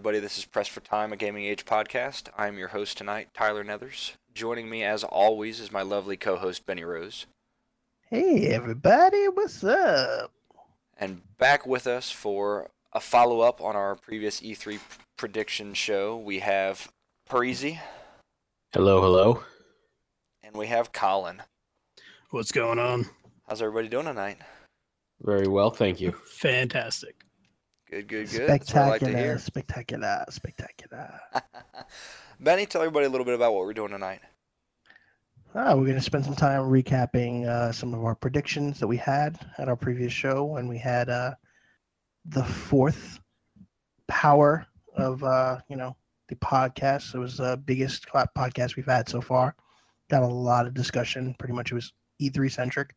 [0.00, 0.26] Welcome back, everybody.
[0.26, 2.30] This is Press for Time, a Gaming Age podcast.
[2.34, 4.12] I'm your host tonight, Tyler Nethers.
[4.32, 7.26] Joining me, as always, is my lovely co host, Benny Rose.
[8.08, 10.32] Hey, everybody, what's up?
[10.96, 14.80] And back with us for a follow up on our previous E3
[15.18, 16.90] prediction show, we have
[17.28, 17.78] Parisi
[18.72, 19.42] Hello, hello.
[20.42, 21.42] and we have Colin.
[22.30, 23.04] What's going on?
[23.46, 24.38] How's everybody doing tonight?
[25.20, 26.12] Very well, thank you.
[26.24, 27.19] Fantastic.
[27.90, 28.42] Good, good, good.
[28.42, 29.38] I like to Spectacular, hear.
[29.38, 31.20] spectacular, spectacular.
[32.40, 34.20] Benny, tell everybody a little bit about what we're doing tonight.
[35.56, 38.96] Ah, we're going to spend some time recapping uh, some of our predictions that we
[38.96, 41.32] had at our previous show when we had uh,
[42.26, 43.18] the fourth
[44.06, 45.96] power of uh, you know
[46.28, 47.16] the podcast.
[47.16, 49.56] It was the biggest podcast we've had so far.
[50.08, 51.34] Got a lot of discussion.
[51.40, 52.94] Pretty much it was E3 centric,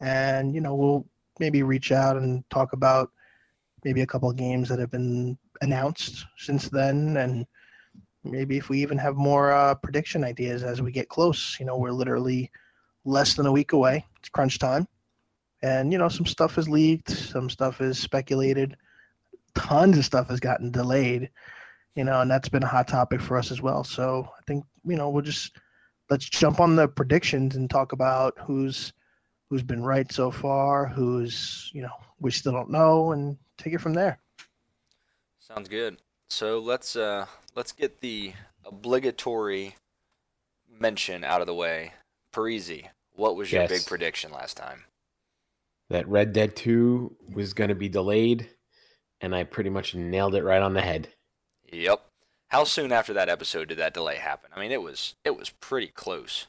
[0.00, 1.06] and you know we'll
[1.38, 3.10] maybe reach out and talk about
[3.84, 7.46] maybe a couple of games that have been announced since then, and
[8.24, 11.56] maybe if we even have more uh, prediction ideas as we get close.
[11.60, 12.50] You know, we're literally
[13.04, 14.04] less than a week away.
[14.18, 14.86] It's crunch time.
[15.62, 18.76] And, you know, some stuff is leaked, some stuff is speculated,
[19.54, 21.30] tons of stuff has gotten delayed,
[21.94, 23.82] you know, and that's been a hot topic for us as well.
[23.82, 25.56] So I think, you know, we'll just
[26.10, 28.92] let's jump on the predictions and talk about who's
[29.48, 33.80] who's been right so far, who's, you know, we still don't know and take it
[33.80, 34.18] from there.
[35.38, 35.98] Sounds good.
[36.30, 38.32] So let's uh let's get the
[38.64, 39.76] obligatory
[40.68, 41.92] mention out of the way.
[42.32, 43.70] Parisi, what was your Yes.
[43.70, 44.84] big prediction last time?
[45.88, 48.50] That Red Dead 2 was going to be delayed,
[49.20, 51.08] and I pretty much nailed it right on the head.
[51.72, 52.02] Yep.
[52.48, 54.50] How soon after that episode did that delay happen?
[54.54, 56.46] I mean, it was it was pretty close.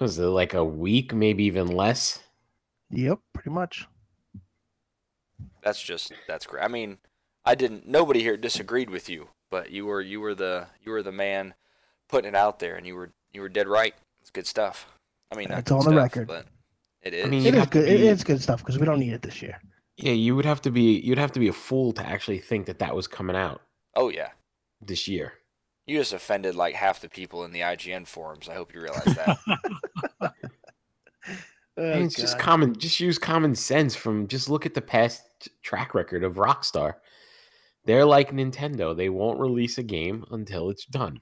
[0.00, 2.20] Was it like a week, maybe even less?
[2.90, 3.86] Yep, pretty much.
[5.68, 6.64] That's just that's great.
[6.64, 6.96] I mean,
[7.44, 7.86] I didn't.
[7.86, 11.52] Nobody here disagreed with you, but you were you were the you were the man
[12.08, 13.94] putting it out there, and you were you were dead right.
[14.22, 14.86] It's good stuff.
[15.30, 16.26] I mean, It's good on the stuff, record.
[16.28, 16.46] but
[17.02, 17.28] it is.
[17.28, 17.88] mean, It You'd is have to good.
[17.90, 19.60] It be- is good stuff because we don't need it this year.
[19.98, 22.64] Yeah, you would have to be you'd have to be a fool to actually think
[22.66, 23.60] that that was coming out
[23.94, 24.30] oh yeah,
[24.80, 25.34] this year.
[25.86, 28.48] you just offended like half the people in the IGN forums.
[28.48, 29.38] I hope you realize that.
[31.78, 35.22] Oh, And it's just common just use common sense from just look at the past
[35.62, 36.94] track record of Rockstar.
[37.84, 38.96] They're like Nintendo.
[38.96, 41.20] They won't release a game until it's done.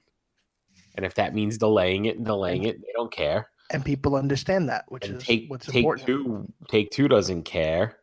[0.95, 3.49] And if that means delaying it and delaying it, they don't care.
[3.69, 6.07] and people understand that, which and is take what's take important.
[6.07, 7.97] two take two doesn't care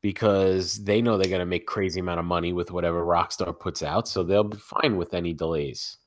[0.00, 4.08] because they know they're gonna make crazy amount of money with whatever Rockstar puts out,
[4.08, 5.98] so they'll be fine with any delays.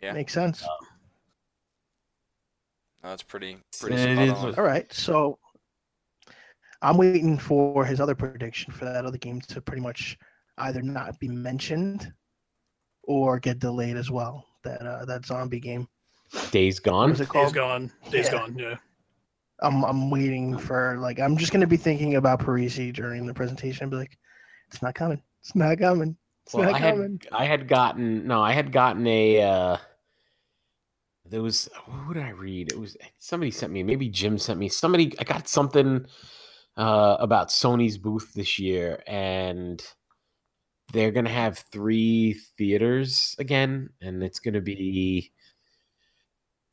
[0.00, 0.12] Yeah.
[0.12, 0.62] Makes sense.
[0.62, 0.68] No,
[3.02, 4.54] that's pretty pretty It spot is on.
[4.56, 5.38] All right, so
[6.82, 10.18] I'm waiting for his other prediction for that other game to pretty much
[10.58, 12.12] either not be mentioned
[13.04, 14.44] or get delayed as well.
[14.64, 15.88] That uh, that zombie game.
[16.50, 17.10] Days What gone.
[17.12, 17.46] is it called?
[17.46, 17.92] Days gone.
[18.10, 18.32] Days Yeah.
[18.32, 18.56] gone.
[18.58, 18.76] Yeah.
[19.62, 23.84] I'm I'm waiting for like I'm just gonna be thinking about Parisi during the presentation
[23.84, 24.16] and be like,
[24.68, 25.22] it's not coming.
[25.42, 26.16] It's not coming.
[26.46, 27.20] It's Well, not I had coming.
[27.32, 29.76] I had gotten no, I had gotten a uh
[31.30, 32.72] there was who did I read?
[32.72, 36.04] It was somebody sent me, maybe Jim sent me somebody I got something
[36.76, 39.82] uh about Sony's booth this year and
[40.92, 45.32] they're gonna have three theaters again, and it's gonna be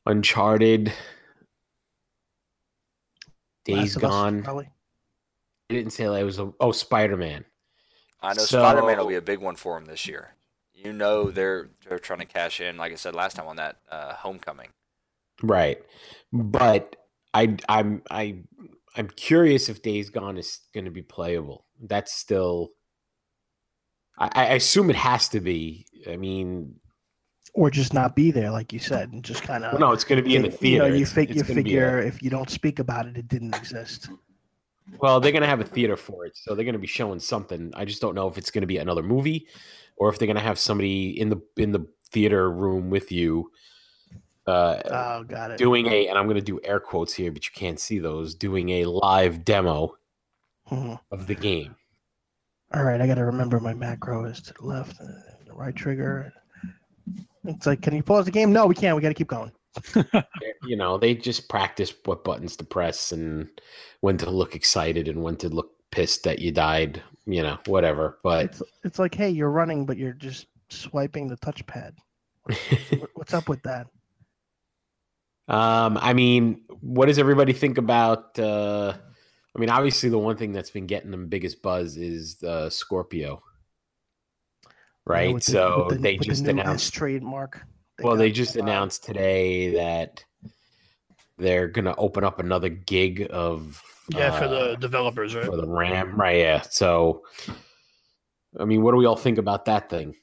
[0.06, 0.92] Uncharted,
[3.66, 4.44] Days Last of Us, Gone.
[4.44, 4.70] probably.
[5.70, 7.46] They didn't say like it was a oh Spider Man.
[8.22, 10.37] I know Spider-Man will be a big one for him this year.
[10.78, 13.78] You know they're they're trying to cash in, like I said last time on that
[13.92, 14.70] uh, Homecoming.
[15.42, 15.80] Right.
[16.32, 16.96] But
[17.34, 18.44] I I'm I
[18.96, 21.66] I'm curious if Days Gone is going to be playable.
[21.82, 22.70] That's still
[24.20, 25.86] I, I assume it has to be.
[26.08, 26.76] I mean,
[27.54, 30.04] Or just not be there, like you said, and just kind of well, no, it's
[30.04, 30.84] going to be in the You theater.
[30.84, 33.28] know, you, It's- fig- it's you figure a- if you don't speak about it, it
[33.28, 34.10] didn't exist.
[35.00, 37.20] well, they're going to have a theater for it, so they're going to be showing
[37.20, 37.72] something.
[37.76, 39.48] I just don't know if it's going to be another movie
[39.98, 43.52] or if they're going to have somebody in the in the theater room with you
[44.46, 45.58] uh Oh, got it.
[45.58, 48.34] doing a and I'm going to do air quotes here, but you can't see those,
[48.36, 49.96] doing a live demo
[50.72, 51.00] Mhm.
[51.12, 51.76] of the game.
[52.74, 56.34] All right, I got to remember my macro is to the left, the right trigger.
[57.46, 58.52] It's like, can you pause the game?
[58.52, 58.96] No, we can't.
[58.96, 59.52] We got to keep going.
[60.64, 63.48] you know, they just practice what buttons to press and
[64.02, 68.18] when to look excited and when to look pissed that you died, you know, whatever.
[68.24, 71.94] But It's it's like, hey, you're running, but you're just swiping the touchpad.
[73.00, 73.88] What- What's up with that?
[75.50, 78.94] um, I mean, what does everybody think about uh
[79.56, 83.42] I mean, obviously the one thing that's been getting them biggest buzz is uh Scorpio.
[85.06, 85.36] right?
[85.36, 86.94] the- so with the- they just the announced.
[86.94, 87.62] trademark.
[88.02, 90.24] Well, they just announced today that
[91.38, 95.46] they're gonna open up another gig of Yeah, for uh, the developers, right?
[95.46, 96.38] for the RAM, right?
[96.38, 96.62] Yeah.
[96.62, 97.24] So,
[98.60, 100.16] I mean, what do we all think about that thing?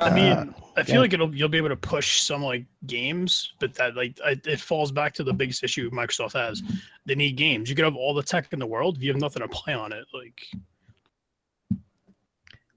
[0.00, 1.00] I mean, Uh, I feel yeah.
[1.00, 4.60] like it'll you'll be able to push some like games, but that like I, it
[4.60, 6.62] falls back to the biggest issue Microsoft has.
[7.04, 7.68] They need games.
[7.68, 9.74] You could have all the tech in the world if you have nothing to play
[9.74, 10.06] on it.
[10.14, 10.40] Like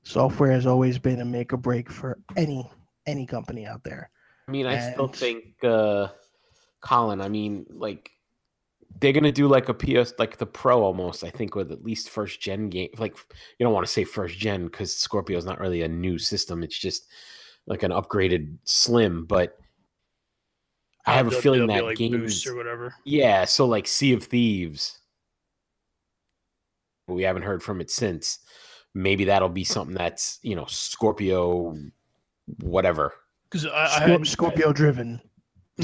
[0.03, 2.67] software has always been a make or break for any
[3.05, 4.09] any company out there.
[4.47, 6.07] I mean, I still think, uh,
[6.81, 7.21] Colin.
[7.21, 8.11] I mean, like
[8.99, 11.23] they're gonna do like a PS, like the Pro almost.
[11.23, 12.89] I think with at least first gen game.
[12.97, 13.15] Like
[13.57, 16.63] you don't want to say first gen because Scorpio is not really a new system.
[16.63, 17.07] It's just
[17.65, 19.25] like an upgraded Slim.
[19.25, 19.57] But
[21.05, 22.93] I have a feeling that be, like, games, boosts or whatever.
[23.05, 23.45] yeah.
[23.45, 24.99] So like Sea of Thieves,
[27.07, 28.39] but we haven't heard from it since.
[28.93, 31.77] Maybe that'll be something that's you know Scorpio,
[32.59, 33.13] whatever.
[33.49, 35.21] Because I, I Scor- Scorpio driven.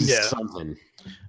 [0.05, 0.21] Yeah.
[0.21, 0.77] something.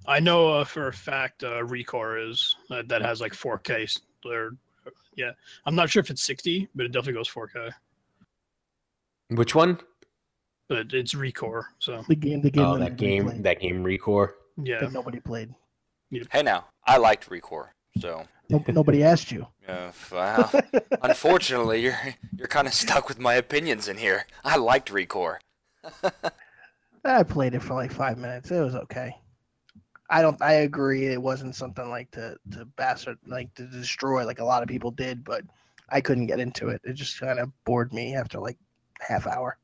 [0.07, 3.99] I know uh, for a fact uh, Recore is uh, that has like 4K.
[4.25, 4.51] Or
[5.15, 5.31] yeah,
[5.65, 7.71] I'm not sure if it's 60, but it definitely goes 4K.
[9.29, 9.79] Which one?
[10.67, 13.83] But it's Recore, so The game, the game, Oh, that that game, played, that game
[13.83, 14.33] Recore.
[14.61, 14.79] yeah.
[14.81, 15.53] that nobody played.
[16.31, 17.69] Hey now, I liked Recore,
[17.99, 19.45] so No, nobody asked you.
[19.67, 20.51] uh, well,
[21.03, 21.97] unfortunately, you're
[22.35, 24.25] you're kind of stuck with my opinions in here.
[24.43, 25.37] I liked Recore.
[27.05, 28.51] I played it for like five minutes.
[28.51, 29.15] It was okay.
[30.09, 30.41] I don't.
[30.41, 31.05] I agree.
[31.07, 34.91] It wasn't something like to to bastard like to destroy like a lot of people
[34.91, 35.43] did, but
[35.89, 36.81] I couldn't get into it.
[36.83, 38.57] It just kind of bored me after like
[38.99, 39.57] half hour.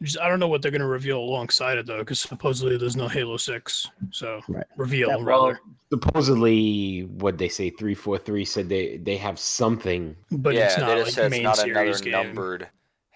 [0.00, 3.08] Just, I don't know what they're gonna reveal alongside it though, because supposedly there's no
[3.08, 3.88] Halo Six.
[4.12, 4.64] So Right.
[4.76, 5.58] reveal That- rather,
[5.92, 10.14] supposedly, what they say, three four three said they they have something.
[10.30, 12.12] but yeah, it's not they like just said it's main not series game.
[12.12, 12.68] numbered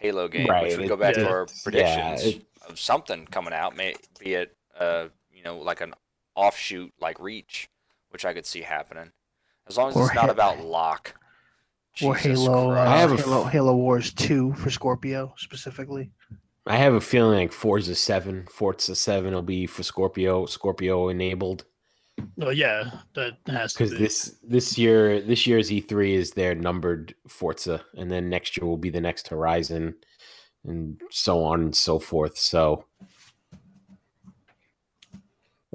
[0.03, 2.45] Halo game, Right, which would it- go back yeah, to our it's- yeah, predictions it-
[2.69, 3.77] of something coming out.
[3.77, 5.95] May be it uh you know like an
[6.35, 7.69] offshoot like Reach,
[8.11, 9.13] which I could see happening,
[9.69, 11.15] as long as it's not Ha- about lock.
[12.03, 12.71] or Jesus Halo.
[12.73, 16.11] Uh, I have Halo, f- Halo Wars Two for Scorpio specifically.
[16.67, 21.65] I have a feeling like Forza seven, Forza seven will be for Scorpio, Scorpio enabled
[22.37, 23.99] Well, yeah, that has to because be.
[23.99, 28.67] this this year this year's E three is their numbered Forza, and then next year
[28.67, 29.95] will be the next Horizon,
[30.65, 32.39] and so on and so forth.
[32.39, 32.85] So,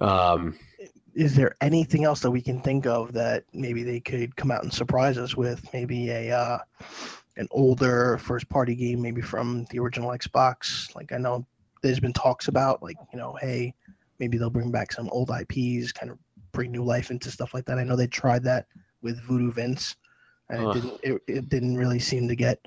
[0.02, 0.58] um,
[1.14, 4.64] Is there anything else that we can think of that maybe they could come out
[4.64, 5.68] and surprise us with?
[5.74, 6.60] Maybe a uh,
[7.38, 10.94] an older first party game, maybe from the original Xbox.
[10.96, 11.46] Like I know
[11.82, 13.74] there's been talks about, like you know, hey,
[14.20, 16.18] maybe they'll bring back some old IPs, kind of
[16.58, 17.78] bring new life into stuff like that.
[17.78, 18.66] I know they tried that
[19.04, 19.96] with Voodoo Vince,
[20.50, 22.60] and it didn't it, it didn't really seem to get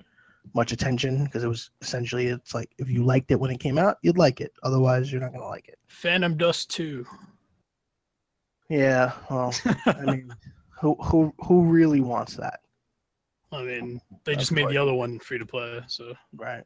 [0.54, 3.78] much attention because it was essentially it's like if you liked it when it came
[3.78, 4.52] out, you'd like it.
[4.62, 5.76] Otherwise, you're not gonna like it.
[5.88, 7.04] Phantom Dust Two.
[8.68, 9.52] Yeah, well,
[9.86, 10.32] I mean,
[10.80, 12.60] who who who really wants that,
[13.50, 15.80] I mean, they Of just made the other one free to play.
[15.88, 16.62] So right?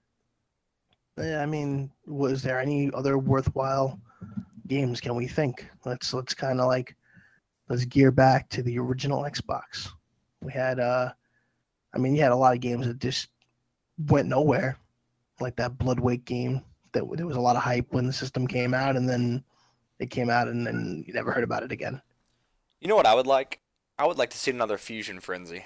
[1.16, 3.98] Yeah, I mean, was there any other worthwhile
[4.66, 5.00] games?
[5.00, 5.66] Can we think?
[5.86, 6.94] Let's let's kind of like
[7.68, 9.88] let's gear back to the original Xbox.
[10.42, 11.12] We had, uh,
[11.94, 13.28] I mean, you had a lot of games that just
[14.08, 14.76] went nowhere,
[15.40, 16.62] like that Bloodwake game.
[16.92, 19.42] That there was a lot of hype when the system came out, and then
[19.98, 22.00] it came out, and then you never heard about it again.
[22.80, 23.60] You know what I would like?
[23.98, 25.64] I would like to see another Fusion Frenzy.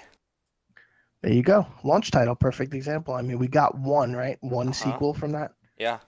[1.21, 1.67] There you go.
[1.83, 3.13] Launch title, perfect example.
[3.13, 4.37] I mean, we got one, right?
[4.41, 4.73] One Uh-huh.
[4.91, 5.51] sequel from that.
[5.77, 5.99] Yeah.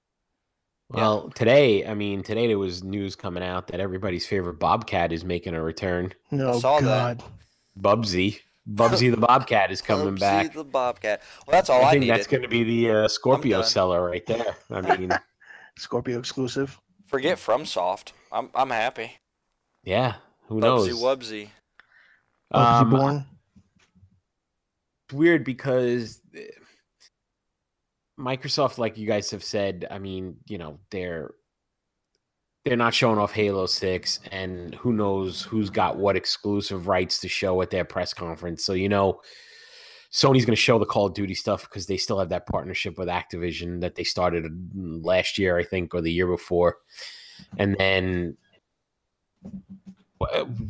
[0.94, 1.02] Yeah.
[1.02, 5.24] well, today, I mean, today there was news coming out that everybody's favorite Bobcat is
[5.24, 6.14] making a return.
[6.32, 7.18] No saw that.
[7.20, 7.24] God.
[7.80, 10.54] Bubsy, Bubsy the Bobcat is coming Bubsy back.
[10.54, 11.22] the Bobcat.
[11.48, 12.16] Well, that's all I, I think needed.
[12.16, 14.56] that's going to be the uh, Scorpio seller right there.
[14.70, 15.12] I mean,
[15.78, 16.78] Scorpio exclusive.
[17.08, 18.12] Forget FromSoft.
[18.32, 19.12] I'm I'm happy.
[19.84, 20.16] yeah,
[20.48, 20.90] who knows?
[20.90, 21.48] Bubsy Wubsy.
[22.54, 23.26] Bubsy Um, Born.
[25.06, 26.22] it's weird because
[28.22, 31.32] Microsoft, like you guys have said, I mean, you know, they're
[32.64, 37.28] they're not showing off Halo Six, and who knows who's got what exclusive rights to
[37.28, 38.64] show at their press conference.
[38.64, 39.22] So you know,
[40.12, 42.98] Sony's going to show the Call of Duty stuff because they still have that partnership
[42.98, 46.78] with Activision that they started mm, last year, I think, or the year before,
[47.58, 48.38] and then.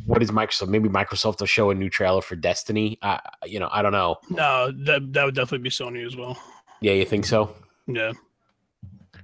[0.06, 0.68] What is Microsoft?
[0.68, 2.98] Maybe Microsoft will show a new trailer for Destiny.
[3.02, 4.16] I, you know, I don't know.
[4.30, 6.38] no, that that would definitely be Sony as well.
[6.82, 7.54] Yeah, you think so?
[7.86, 8.12] Yeah,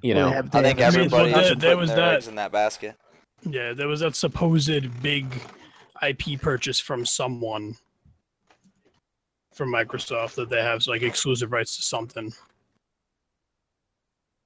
[0.03, 1.97] You know, they I think have- mean, well, everybody there- is there putting was their
[1.97, 2.97] that- eggs in that basket.
[3.43, 3.73] yeah.
[3.73, 5.27] There was that supposed big
[6.03, 7.77] IP purchase from someone.
[9.53, 12.33] from Microsoft that they have like exclusive rights to something.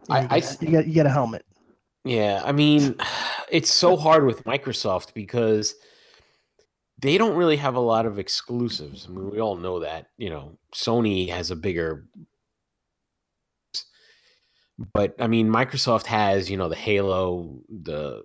[0.08, 1.44] I- I you get you get a helmet.
[2.04, 2.96] Yeah, I mean,
[3.50, 5.74] it's so hard with Microsoft because
[6.98, 9.06] they don't really have a lot of exclusives.
[9.06, 10.06] I mean, we all know that.
[10.16, 12.06] You know, Sony has a bigger.
[14.92, 18.22] But I mean, Microsoft has, you know, the Halo, the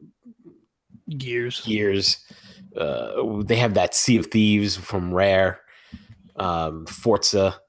[1.09, 1.61] Gears.
[1.61, 2.17] Gears.
[2.75, 5.61] Uh, they have that Sea of Thieves from Rare,
[6.35, 7.59] um, Forza.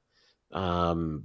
[0.52, 1.24] Um,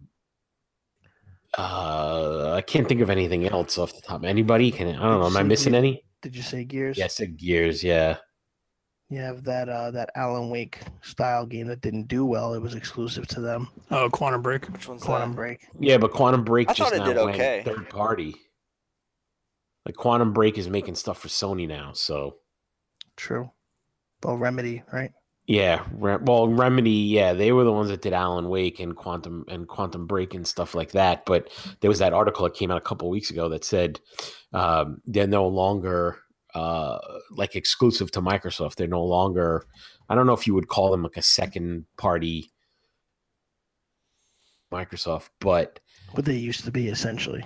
[1.58, 4.24] uh, I can't think of anything else off the top.
[4.24, 4.88] Anybody can?
[4.88, 5.27] I don't know.
[5.27, 6.03] Am I missing any?
[6.22, 6.98] Did you say Gears?
[6.98, 7.84] Yes, yeah, Gears.
[7.84, 8.17] Yeah.
[9.13, 12.55] You have that uh, that Alan Wake style game that didn't do well.
[12.55, 13.70] It was exclusive to them.
[13.91, 14.65] Oh, Quantum Break.
[14.70, 15.36] Which one's Quantum that?
[15.36, 15.67] Break.
[15.79, 17.62] Yeah, but Quantum Break I just thought it now did went okay.
[17.63, 18.34] third party.
[19.86, 22.38] Like Quantum Break is making stuff for Sony now, so
[23.15, 23.51] True.
[24.24, 25.12] Well, Remedy, right?
[25.46, 25.86] yeah.
[25.91, 29.67] Re- well, Remedy, yeah, they were the ones that did Alan Wake and Quantum and
[29.67, 31.24] Quantum Break and stuff like that.
[31.27, 31.51] But
[31.82, 34.00] there was that article that came out a couple weeks ago that said
[34.53, 36.17] um, they're no longer
[36.54, 37.00] uh,
[37.32, 38.76] like exclusive to Microsoft.
[38.76, 39.66] They're no longer.
[40.10, 42.52] I don't know if you would call them like a second party
[44.72, 45.80] Microsoft, but
[46.12, 47.46] What they used to be, essentially.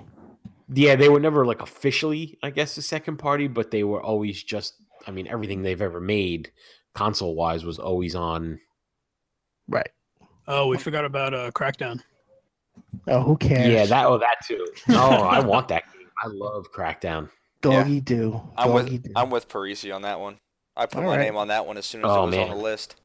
[0.73, 4.43] Yeah, they were never like officially, I guess, a second party, but they were always
[4.43, 4.75] just.
[5.05, 6.51] I mean, everything they've ever made,
[6.93, 8.59] console wise, was always on.
[9.69, 9.89] Right.
[10.47, 12.01] Oh, we forgot about uh, Crackdown.
[13.07, 13.71] Oh, who cares?
[13.71, 14.65] Yeah, that oh that too.
[14.87, 16.07] No, I want that game.
[16.23, 17.29] I love Crackdown.
[17.61, 18.41] Doggy do.
[18.57, 19.11] I'm with do.
[19.15, 20.37] I'm with Parisi on that one.
[20.75, 21.23] I put All my right.
[21.23, 22.95] name on that one as soon as Oh, it was on the list.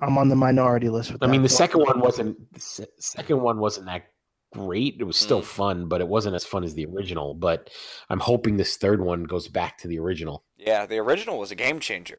[0.00, 1.32] I'm on the minority list with I that.
[1.32, 2.52] mean, the Doggy second one wasn't.
[2.54, 4.06] The second one wasn't that
[4.52, 4.96] great.
[4.98, 5.44] It was still Mm.
[5.44, 7.34] fun, but it wasn't as fun as the original.
[7.34, 7.70] But
[8.08, 10.44] I'm hoping this third one goes back to the original.
[10.56, 12.18] Yeah, the original was a game changer.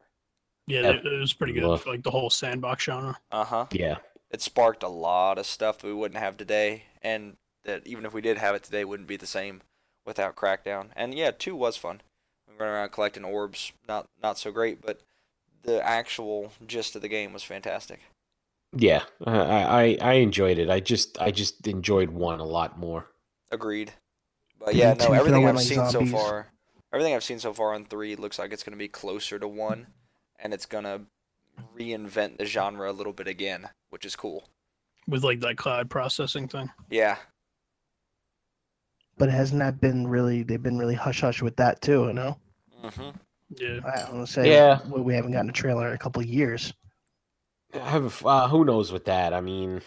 [0.68, 0.90] Yeah, Yeah.
[0.92, 3.20] it, it was pretty good Well- like the whole sandbox genre.
[3.32, 3.66] Uh huh.
[3.72, 3.98] Yeah,
[4.30, 8.14] It sparked a lot of stuff that we wouldn't have today, and that even if
[8.14, 9.62] we did have it today, wouldn't be the same
[10.06, 10.88] without Crackdown.
[10.96, 12.02] And yeah, two was fun.
[12.48, 15.02] We run around collecting orbs, not not so great, but
[15.64, 18.02] the actual gist of the game was fantastic.
[18.76, 19.04] yeah.
[19.26, 20.70] I, I I enjoyed it.
[20.70, 23.08] I just I just enjoyed one a lot more.
[23.52, 23.92] Agreed.
[24.60, 26.48] But yeah, no, everything I've like, seen so far,
[26.94, 29.48] everything I've seen so far on three looks like it's going to be closer to
[29.48, 29.88] one,
[30.40, 31.02] and it's going to
[31.78, 34.48] reinvent the genre a little bit again, which is cool.
[35.08, 36.70] with like that cloud processing thing.
[36.90, 37.18] Yeah,
[39.22, 40.42] But hasn't that been really?
[40.42, 42.08] They've been really hush hush with that too.
[42.08, 42.38] You know.
[42.84, 43.10] hmm
[43.56, 43.80] Yeah.
[43.86, 44.50] I don't say.
[44.50, 44.80] Yeah.
[44.90, 46.74] We we haven't gotten a trailer in a couple of years.
[47.76, 49.32] I have a f- uh, who knows with that.
[49.36, 49.84] I mean,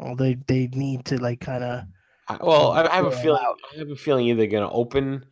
[0.00, 1.84] Well, they they need to like kind of.
[2.40, 3.42] Well, I, I have a Go feeling.
[3.44, 3.56] out.
[3.72, 5.26] I have a feeling either going to open,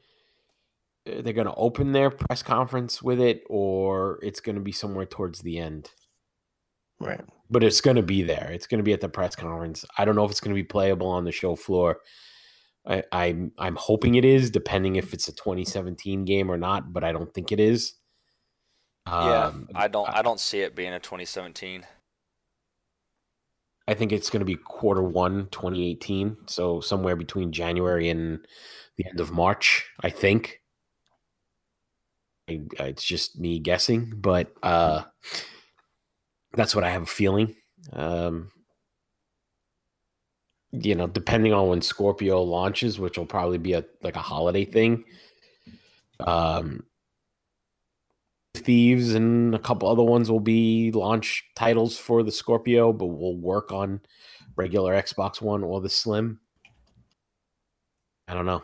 [1.09, 4.71] uh, they're going to open their press conference with it, or it's going to be
[4.73, 5.91] somewhere towards the end.
[7.01, 7.21] Right.
[7.51, 8.49] But it's going to be there.
[8.53, 9.85] It's going to be at the press conference.
[9.97, 11.99] I don't know if it's going to be playable on the show floor.
[12.89, 16.93] I, I'm I'm hoping it is, depending if it's a 2017 game or not.
[16.93, 17.95] But I don't think it is.
[19.07, 19.47] yeah.
[19.47, 21.85] Um, I don't, I don't see it being a 2017.
[23.87, 26.37] I think it's going to be quarter one, 2018.
[26.47, 28.41] So somewhere between January and
[28.97, 30.61] the end of March, I think.
[32.51, 35.05] I, it's just me guessing, but uh,
[36.53, 37.55] that's what I have a feeling.
[37.93, 38.51] Um,
[40.73, 44.65] you know, depending on when Scorpio launches, which will probably be a like a holiday
[44.65, 45.05] thing.
[46.21, 46.85] Um,
[48.55, 53.37] Thieves and a couple other ones will be launch titles for the Scorpio, but we'll
[53.37, 54.01] work on
[54.57, 56.41] regular Xbox One or the Slim.
[58.27, 58.63] I don't know.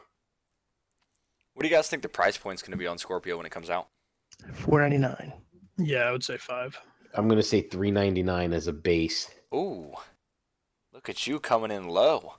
[1.54, 3.52] What do you guys think the price point's going to be on Scorpio when it
[3.52, 3.88] comes out?
[4.52, 5.32] Four ninety nine.
[5.78, 6.78] Yeah, I would say five.
[7.14, 9.30] I'm gonna say 399 as a base.
[9.54, 9.92] Ooh,
[11.04, 12.34] look at you coming in low.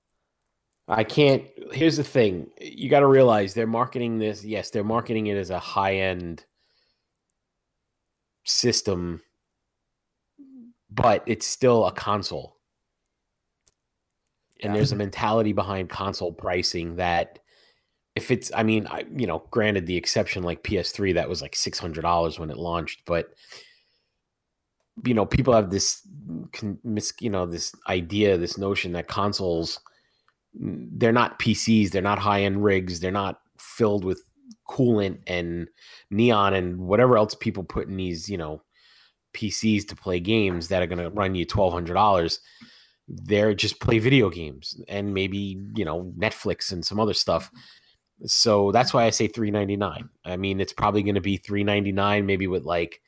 [0.88, 1.43] I can't.
[1.72, 4.43] Here's the thing: you got to realize they're marketing this.
[4.43, 6.45] Yes, they're marketing it as a high end
[8.43, 9.22] system,
[10.89, 12.57] but it's still a console.
[14.63, 17.39] And there's a mentality behind console pricing that
[18.15, 21.55] if it's, I mean, I, you know, granted the exception like PS3 that was like
[21.55, 23.27] six hundred dollars when it launched, but
[25.04, 26.02] you know, people have this,
[27.20, 29.80] you know, this idea, this notion that consoles
[30.60, 34.22] mm, they're not PCs, they're not high end rigs, they're not filled with
[34.70, 35.68] coolant and
[36.10, 38.62] neon and whatever else people put in these, you know,
[39.34, 42.40] PCs to play games that are going to run you twelve hundred dollars.
[43.08, 47.52] They're just play video games and maybe you know Netflix and some other stuff.
[48.25, 50.10] So that's why I say three ninety nine.
[50.24, 53.02] I mean, it's probably going to be three ninety nine, maybe with like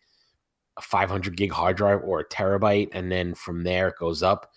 [0.78, 4.52] a 500 gig hard drive or a terabyte, and then from there it goes up.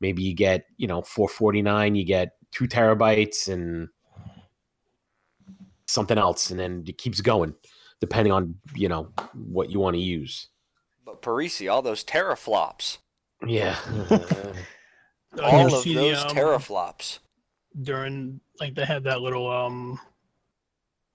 [0.00, 3.88] Maybe you get you know 449, you get two terabytes and
[5.86, 7.54] something else, and then it keeps going
[8.00, 10.48] depending on you know what you want to use.
[11.04, 12.98] But Parisi, all those teraflops,
[13.46, 13.76] Yeah.
[15.42, 17.18] All of see those the, um, teraflops.
[17.82, 20.00] during like they had that little um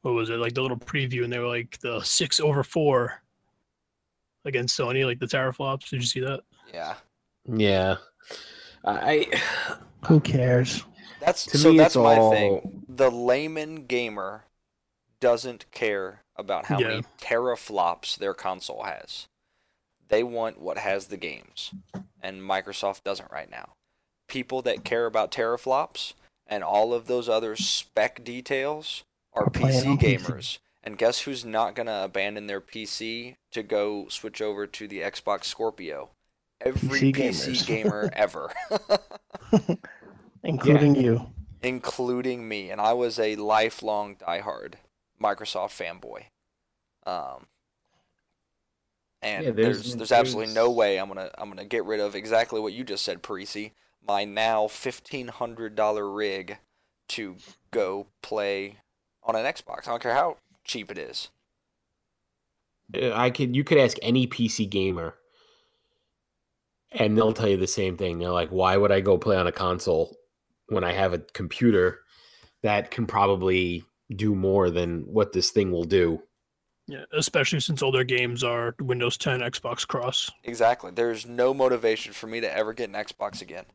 [0.04, 3.23] what was it like the little preview and they were like the six over four
[4.46, 6.42] against Sony like the teraflops did you see that
[6.74, 6.96] Yeah,
[7.48, 7.96] yeah.
[8.86, 9.28] I
[10.08, 10.84] Who cares?
[11.22, 11.72] that's To so.
[11.72, 12.84] me, that's my all- thing.
[12.90, 14.44] The layman gamer
[15.22, 19.28] doesn't care about how many teraflops their console has.
[20.10, 21.72] They want what has the games,
[22.22, 23.74] and Microsoft doesn't right now.
[24.28, 26.14] People that care about teraflops
[26.46, 30.20] and all of those other spec details are Are PC on PC.
[30.20, 30.58] gamers.
[30.84, 35.00] And guess who's not going to abandon their PC to go switch over to the
[35.02, 36.12] Xbox Scorpio?
[36.62, 38.54] Every PC PC, gamer ever.
[40.44, 41.34] Including you.
[41.64, 44.76] including me, and I was a lifelong diehard
[45.22, 46.26] Microsoft fanboy.
[47.06, 47.48] Um,
[49.22, 52.16] and Yeah, there's there's- there's, absolutely no way I'm gonna I'm gonna get rid of
[52.16, 53.72] exactly what you just said, Parisi.
[54.06, 56.58] My now fifteen hundred dollar rig
[57.10, 57.38] to
[57.72, 58.80] go play
[59.24, 59.88] on an Xbox.
[59.88, 61.30] I don't care how cheap it is.
[62.96, 65.16] Uh, I could you could ask any PC gamer
[66.92, 68.20] and they'll tell you the same thing.
[68.20, 70.16] They're like, why would I go play on a console
[70.68, 72.02] when I have a computer
[72.62, 73.84] that can probably
[74.16, 76.22] do more than what this thing will do?
[76.88, 80.92] yeah especially since all their games are Windows 10 Xbox cross Exactly.
[80.92, 83.66] There's no motivation for me to ever get an Xbox again.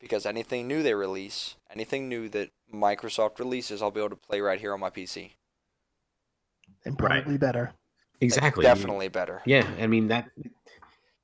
[0.00, 4.40] Because anything new they release, anything new that Microsoft releases, I'll be able to play
[4.40, 5.30] right here on my PC.
[6.84, 7.22] And Right.
[7.22, 7.72] probably better.
[8.20, 8.62] Exactly.
[8.64, 9.42] Definitely better.
[9.44, 10.30] Yeah, I mean that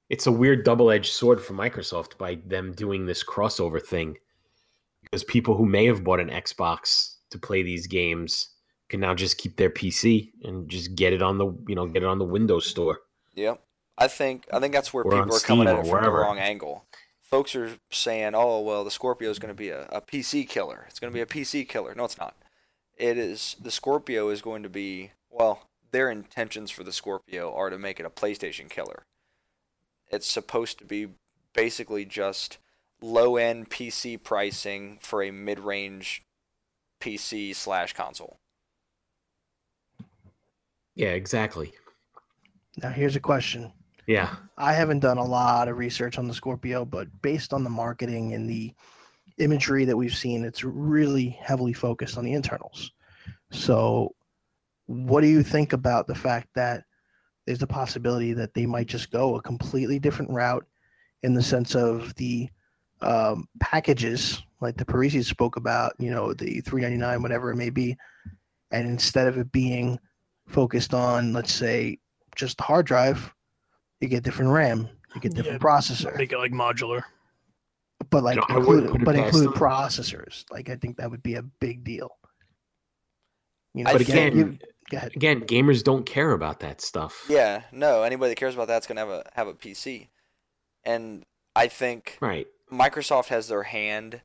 [0.09, 4.19] it's a weird double-edged sword for Microsoft by them doing this crossover thing.
[5.03, 8.51] Because people who may have bought an Xbox to play these games
[8.89, 12.03] can now just keep their PC and just get it on the, you know, get
[12.03, 13.01] it on the Windows store.
[13.35, 13.63] Yep.
[13.97, 16.39] I think I think that's where Or people are coming at it from the wrong
[16.39, 16.85] angle.
[17.23, 20.87] Folks are saying, "Oh, well, the Scorpio is going to be a, a PC killer.
[20.89, 22.35] It's going to be a PC killer." No, it's not.
[22.97, 25.67] It is the Scorpio is going to be well.
[25.93, 29.07] Their intentions for the Scorpio are to make it a PlayStation killer.
[30.09, 31.09] It's supposed to be
[31.53, 32.59] basically just
[33.03, 36.23] low-end PC pricing for a mid-range
[37.01, 38.39] PC slash console.
[40.95, 41.73] Yeah, exactly.
[42.77, 43.73] Now here's a question.
[44.07, 44.37] Yeah.
[44.59, 48.35] I haven't done a lot of research on the Scorpio, but based on the marketing
[48.35, 48.75] and the
[49.39, 52.93] imagery that we've seen, it's really heavily focused on the internals.
[53.51, 54.15] So,
[54.91, 56.83] what do you think about the fact that
[57.47, 60.67] there's a possibility that they might just go a completely different route
[61.23, 62.49] in the sense of the
[63.01, 67.97] um, packages, like the Parisi spoke about, you know, the 399, whatever it may be,
[68.73, 69.97] and instead of it being
[70.49, 71.99] focused on, let's say,
[72.35, 73.33] just the hard drive,
[74.01, 77.03] you get different RAM, you get different Yeah, processor, make it like modular
[78.11, 80.45] but like know, include, but include processors.
[80.51, 82.11] Like I think that would be a big deal.
[83.75, 84.59] You know, But think- again, you-
[84.91, 85.17] go ahead.
[85.17, 87.25] again, gamers don't care about that stuff.
[87.29, 90.09] Yeah, no, anybody that cares about that's gonna have a have a PC,
[90.85, 91.25] and
[91.57, 92.47] I think Right.
[92.71, 94.21] Microsoft has their hand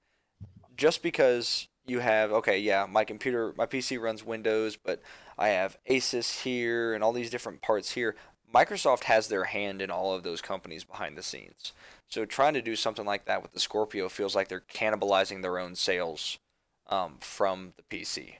[0.75, 5.01] just because you have okay, yeah, my computer, my PC runs Windows, but
[5.37, 8.15] I have Asus here and all these different parts here.
[8.53, 11.73] Microsoft has their hand in all of those companies behind the scenes.
[12.07, 15.59] So trying to do something like that with the Scorpio feels like they're cannibalizing their
[15.59, 16.37] own sales
[16.87, 18.35] um, from the PC.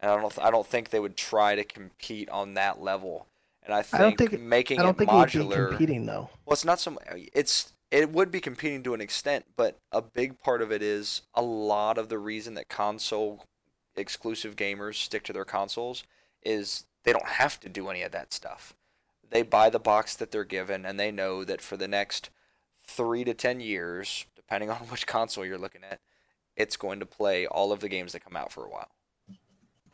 [0.00, 3.26] And I don't, th- I don't think they would try to compete on that level.
[3.62, 6.06] And I think, I don't think- making I don't it think it would be competing
[6.06, 6.30] though.
[6.44, 6.98] Well, it's not so.
[7.32, 11.22] It's it would be competing to an extent, but a big part of it is
[11.34, 13.44] a lot of the reason that console
[13.96, 16.04] exclusive gamers stick to their consoles
[16.42, 18.74] is they don't have to do any of that stuff.
[19.30, 22.30] They buy the box that they're given, and they know that for the next
[22.84, 26.00] three to ten years, depending on which console you're looking at,
[26.56, 28.90] it's going to play all of the games that come out for a while,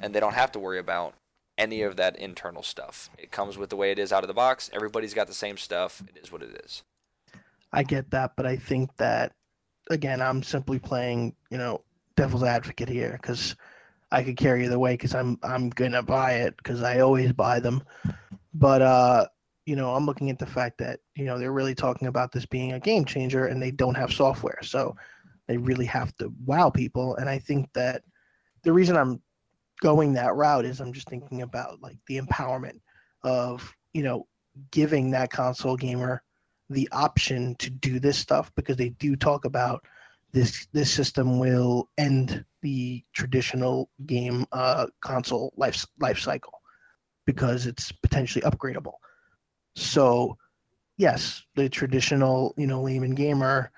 [0.02, 1.14] and they don't have to worry about
[1.56, 3.08] any of that internal stuff.
[3.18, 4.70] It comes with the way it is out of the box.
[4.72, 6.02] Everybody's got the same stuff.
[6.08, 6.82] It is what it is.
[7.72, 9.32] I get that, but I think that
[9.90, 11.82] again, I'm simply playing, you know,
[12.16, 13.56] devil's advocate here because
[14.10, 17.60] I could carry the way because I'm I'm gonna buy it because I always buy
[17.60, 17.82] them.
[18.54, 19.26] But uh,
[19.64, 22.46] you know, I'm looking at the fact that you know they're really talking about this
[22.46, 24.96] being a game changer, and they don't have software, so
[25.46, 27.16] they really have to wow people.
[27.16, 28.02] And I think that
[28.64, 29.22] the reason I'm
[29.82, 32.80] going that route is I'm just thinking about like the empowerment
[33.24, 34.26] of you know
[34.70, 36.22] giving that console gamer
[36.70, 39.84] the option to do this stuff because they do talk about
[40.32, 46.60] this this system will end the traditional game uh, console life life cycle
[47.26, 48.94] because it's potentially upgradable.
[49.74, 50.38] So,
[50.96, 53.72] yes, the traditional you know layman gamer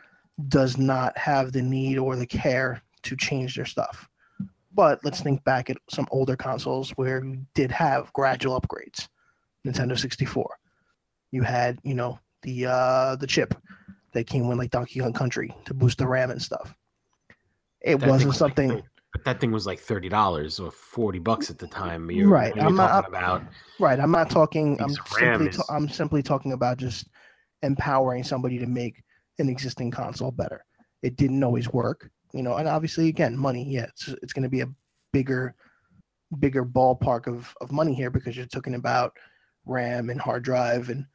[0.48, 4.06] does not have the need or the care to change their stuff.
[4.74, 9.08] But let's think back at some older consoles where you did have gradual upgrades.
[9.66, 10.56] Nintendo 64.
[11.30, 13.54] You had, you know, the uh the chip
[14.12, 16.74] that came with like Donkey Kong Country to boost the RAM and stuff.
[17.80, 18.82] It That wasn't was like something thir-
[19.12, 22.10] but that thing was like thirty dollars or forty bucks at the time.
[22.10, 23.42] You're, Right, You're I'm not- talking about
[23.80, 23.98] right.
[24.00, 27.08] I'm not talking I'm Piece of RAM simply is- I'm simply talking about just
[27.62, 29.02] empowering somebody to make
[29.38, 30.64] an existing console better.
[31.02, 34.48] It didn't always work, you know, and obviously again, money, yeah, it's it's going to
[34.48, 34.68] be a
[35.12, 35.54] bigger
[36.40, 39.16] bigger ballpark of of money here because you're talking about
[39.66, 41.06] RAM and hard drive and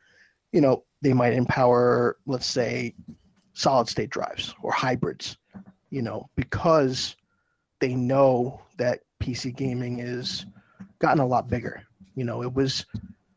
[0.54, 2.96] you know, they might empower let's say
[3.54, 5.38] solid state drives or hybrids,
[5.90, 7.18] you know, because
[7.82, 10.46] they know that PC gaming is
[11.00, 11.84] gotten a lot bigger.
[12.16, 12.86] You know, it was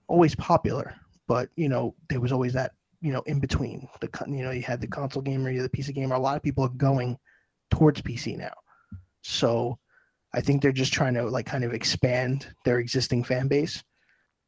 [0.07, 0.95] always popular,
[1.27, 3.89] but you know, there was always that you know in between.
[4.01, 6.15] The you know, you had the console gamer, you had the PC gamer.
[6.15, 7.19] A lot of people are going
[7.73, 8.53] towards PC now,
[9.23, 9.79] so
[10.35, 13.83] I think they're just trying to like kind of expand their existing fan base,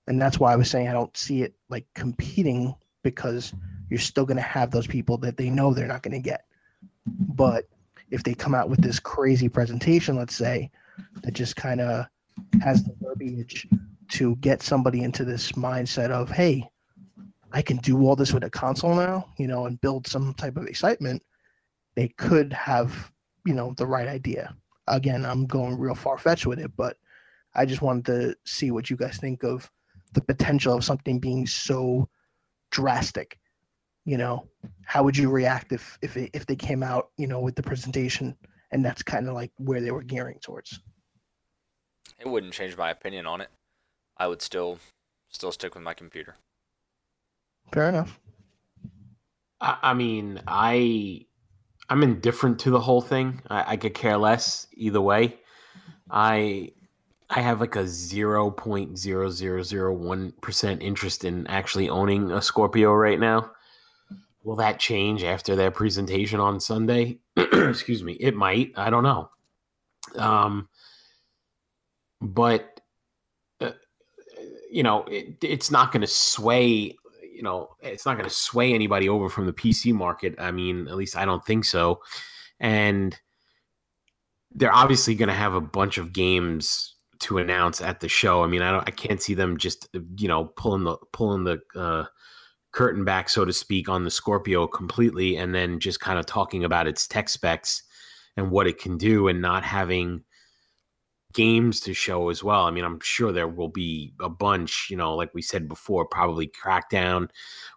[0.06, 3.52] and that's why I was saying I don't see it like competing because
[3.88, 6.44] you're still going to have those people that they know they're not going to get.
[7.06, 7.64] But
[8.10, 10.70] if they come out with this crazy presentation, let's say,
[11.22, 12.06] that just kind of
[12.62, 13.66] has the verbiage
[14.10, 16.68] to get somebody into this mindset of, hey,
[17.52, 20.56] I can do all this with a console now, you know, and build some type
[20.56, 21.22] of excitement,
[21.94, 23.12] they could have,
[23.44, 24.54] you know, the right idea.
[24.86, 26.96] Again, I'm going real far fetched with it, but
[27.54, 29.70] I just wanted to see what you guys think of
[30.12, 32.08] the potential of something being so
[32.70, 33.38] drastic.
[34.04, 34.48] You know,
[34.84, 37.62] how would you react if if it, if they came out, you know, with the
[37.62, 38.36] presentation
[38.70, 40.80] and that's kind of like where they were gearing towards?
[42.18, 43.48] It wouldn't change my opinion on it.
[44.16, 44.78] I would still
[45.30, 46.36] still stick with my computer.
[47.72, 48.20] Fair enough.
[49.60, 51.26] I, I mean, I
[51.88, 53.42] I'm indifferent to the whole thing.
[53.50, 55.38] I, I could care less either way.
[56.10, 56.72] I
[57.30, 62.30] I have like a zero point zero zero zero one percent interest in actually owning
[62.30, 63.50] a Scorpio right now.
[64.42, 67.18] Will that change after their presentation on Sunday?
[67.36, 68.12] Excuse me.
[68.14, 68.72] It might.
[68.76, 69.30] I don't know.
[70.16, 70.68] Um,
[72.20, 72.80] but
[73.60, 73.72] uh,
[74.70, 76.96] you know, it, it's not going to sway
[77.34, 80.34] you know, it's not going to sway anybody over from the PC market.
[80.38, 82.00] I mean, at least I don't think so.
[82.60, 83.18] And
[84.52, 88.44] they're obviously going to have a bunch of games to announce at the show.
[88.44, 91.60] I mean, I don't, I can't see them just, you know, pulling the pulling the
[91.74, 92.04] uh,
[92.72, 96.64] curtain back, so to speak, on the Scorpio completely, and then just kind of talking
[96.64, 97.82] about its tech specs
[98.36, 100.22] and what it can do, and not having
[101.34, 102.64] games to show as well.
[102.64, 106.06] I mean, I'm sure there will be a bunch, you know, like we said before,
[106.06, 107.28] probably Crackdown,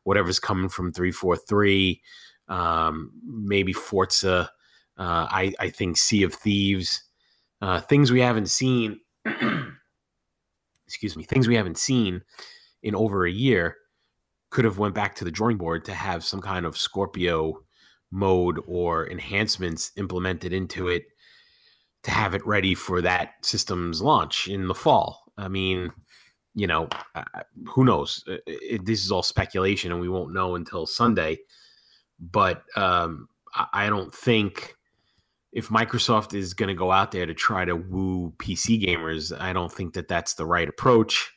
[0.04, 2.02] whatever's coming from 343,
[2.48, 4.50] um, maybe Forza,
[4.98, 7.04] uh, I, I think Sea of Thieves,
[7.62, 9.00] uh, things we haven't seen,
[10.88, 12.22] excuse me, things we haven't seen
[12.84, 13.76] in over a year
[14.50, 17.64] could have went back to the drawing board to have some kind of Scorpio
[18.12, 21.04] mode or enhancements implemented into it
[22.08, 25.34] to have it ready for that system's launch in the fall.
[25.38, 25.92] I mean,
[26.56, 27.24] you know, uh,
[27.68, 28.24] who knows?
[28.28, 31.40] It, it, this is all speculation, and we won't know until Sunday.
[32.18, 34.74] But um, I, I don't think
[35.52, 39.52] if Microsoft is going to go out there to try to woo PC gamers, I
[39.52, 41.34] don't think that that's the right approach.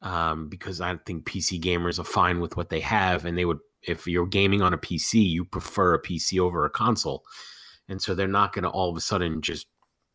[0.00, 3.60] Um, because I think PC gamers are fine with what they have, and they would,
[3.82, 7.22] if you're gaming on a PC, you prefer a PC over a console
[7.88, 9.66] and so they're not going to all of a sudden just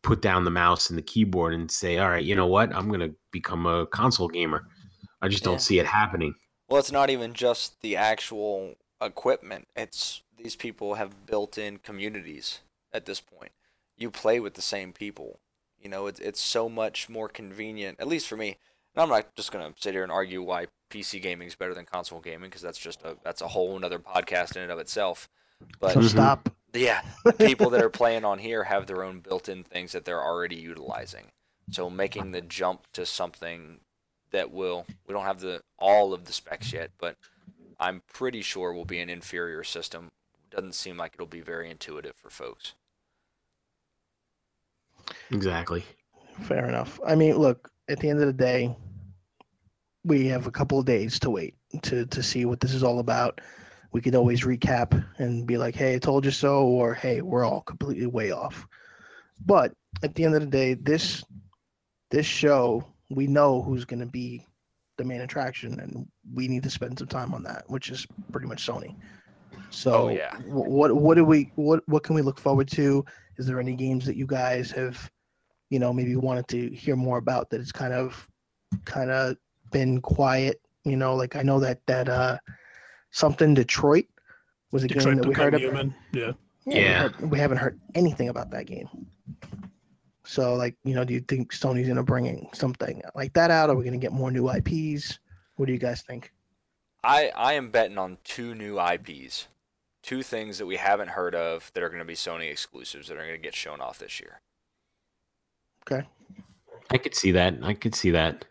[0.02, 2.88] put down the mouse and the keyboard and say all right you know what i'm
[2.88, 4.64] going to become a console gamer
[5.22, 6.34] i just don't see it happening
[6.68, 9.66] Well, it's not even just the actual equipment.
[9.74, 12.60] It's these people have built-in communities
[12.92, 13.50] at this point.
[13.96, 15.40] You play with the same people.
[15.82, 18.56] You know, it's it's so much more convenient, at least for me.
[18.94, 21.86] And I'm not just gonna sit here and argue why PC gaming is better than
[21.86, 25.28] console gaming because that's just a that's a whole another podcast in and of itself.
[25.80, 26.48] But so stop.
[26.72, 30.22] Yeah, the people that are playing on here have their own built-in things that they're
[30.22, 31.26] already utilizing.
[31.70, 33.80] So making the jump to something
[34.32, 37.16] that will we don't have the all of the specs yet, but
[37.78, 40.08] I'm pretty sure will be an inferior system.
[40.50, 42.74] Doesn't seem like it'll be very intuitive for folks.
[45.30, 45.84] exactly
[46.42, 46.98] Fair enough.
[47.06, 48.74] I mean, look, at the end of the day,
[50.04, 52.98] we have a couple of days to wait to to see what this is all
[52.98, 53.40] about.
[53.92, 57.44] We could always recap and be like, "Hey, I told you so," or "Hey, we're
[57.44, 58.66] all completely way off."
[59.44, 59.72] But
[60.02, 61.24] at the end of the day, this
[62.10, 64.46] this show, we know who's going to be
[64.96, 68.46] the main attraction, and we need to spend some time on that, which is pretty
[68.46, 68.94] much Sony.
[69.70, 70.36] So, Oh, yeah.
[70.46, 73.04] what what do we what what can we look forward to?
[73.38, 75.10] Is there any games that you guys have,
[75.70, 78.28] you know, maybe wanted to hear more about that it's kind of
[78.84, 79.36] kind of
[79.72, 80.60] been quiet?
[80.84, 82.38] You know, like I know that that uh
[83.10, 84.06] something Detroit
[84.72, 85.60] was a game Detroit that we Become heard about.
[85.62, 85.94] Human.
[86.12, 86.32] Yeah.
[86.66, 87.02] we Yeah.
[87.08, 88.88] heard- we haven't heard anything about that game.
[90.24, 93.68] So, like, you know, do you think Sony's gonna bring in something like that out?
[93.70, 95.18] Are we gonna get more new IPs?
[95.56, 96.32] What do you guys think?
[97.02, 99.48] I I am betting on two new IPs,
[100.02, 103.14] two things that we haven't heard of that are going to be Sony exclusives that
[103.16, 104.40] are going to get shown off this year.
[105.90, 106.06] Okay.
[106.90, 107.54] I could see that.
[107.62, 108.44] I could see that.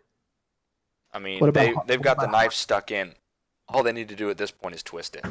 [1.14, 3.14] I mean, What about they Har- they've what got the about knife stuck in.
[3.70, 5.26] All they need to do at this point is twist it.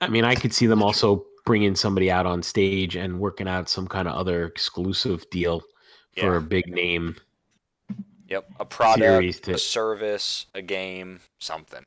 [0.00, 3.68] I mean, I could see them also bringing somebody out on stage and working out
[3.68, 5.60] some kind of other exclusive deal
[6.18, 6.36] for Yeah.
[6.36, 7.16] a big name.
[8.28, 11.84] Yep, a product, Series to- a service, a game, something.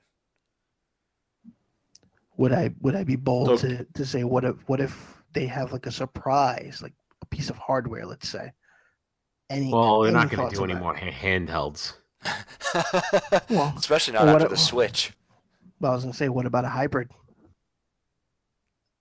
[2.37, 5.45] Would I would I be bold So- to, to say what if what if they
[5.47, 8.51] have like a surprise, like a piece of hardware, let's say?
[9.49, 10.81] Any Well, they're any not going to do any that?
[10.81, 11.93] more handhelds.
[13.49, 15.11] Well, Especially not after what- the Switch.
[15.81, 17.09] Well, I was gonna say, what about a hybrid?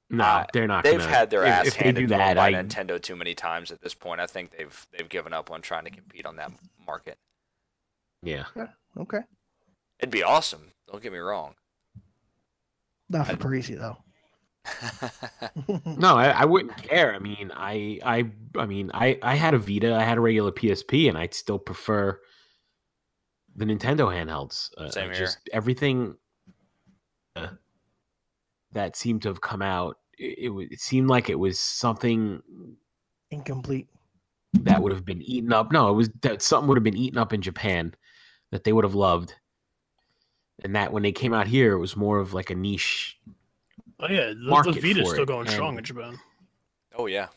[0.08, 0.82] No, Uh, they're not.
[0.82, 3.34] They've gonna, had their if, ass if handed to them by I, Nintendo too many
[3.34, 4.20] times at this point.
[4.20, 6.50] I think they've they've given up on trying to compete on that
[6.84, 7.16] market.
[8.22, 8.44] yeah,
[8.98, 9.20] Okay,
[10.00, 10.72] It'd be awesome.
[10.90, 11.54] Don't get me wrong.
[13.08, 13.98] not for I- Parisi though.
[15.86, 17.14] no, I, I wouldn't care.
[17.14, 20.52] I mean, I, I, I mean, I, I had a Vita, I had a regular
[20.52, 22.20] PSP, and I'd still prefer
[23.56, 24.68] the Nintendo handhelds.
[24.76, 25.14] Uh, Same here.
[25.20, 26.14] Just everything
[27.36, 27.54] Uh-huh.
[28.72, 32.42] that seemed to have come out, it, it, it seemed like it was something
[33.30, 33.88] Incomplete.
[34.54, 35.72] that would have been eaten up.
[35.72, 37.94] No, it was that something would have been eaten up in Japan
[38.50, 39.34] that they would have loved.
[40.62, 43.18] And that when they came out here, it was more of like a niche.
[43.98, 46.18] Oh yeah, the, the Market Vita's still it, going strong in Japan.
[46.96, 47.28] oh yeah.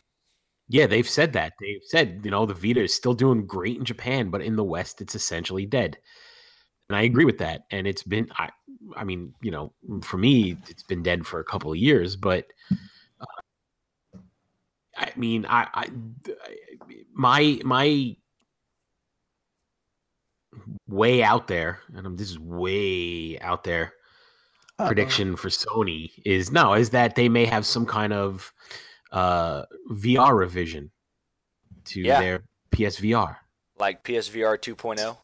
[0.70, 1.54] Yeah, they've said that.
[1.60, 4.64] They've said, you know, the Vita is still doing great in Japan, but in the
[4.64, 5.98] West, it's essentially dead.
[6.89, 7.63] And I agree with that.
[7.72, 8.50] And it's been, I,
[8.96, 12.15] I mean, you know, for me, it's been dead for a couple of years.
[12.15, 12.48] But
[13.22, 14.17] uh,
[14.98, 15.89] I mean, I, I,
[17.13, 18.15] my, my
[20.88, 23.93] way out there, and I'm, this is way out there
[24.78, 24.88] Uh-oh.
[24.88, 28.52] prediction for Sony is no, is that they may have some kind of
[29.12, 30.89] uh VR revision
[31.86, 32.19] to Yeah.
[32.19, 33.36] their PSVR.
[33.78, 35.17] Like PSVR 2.0.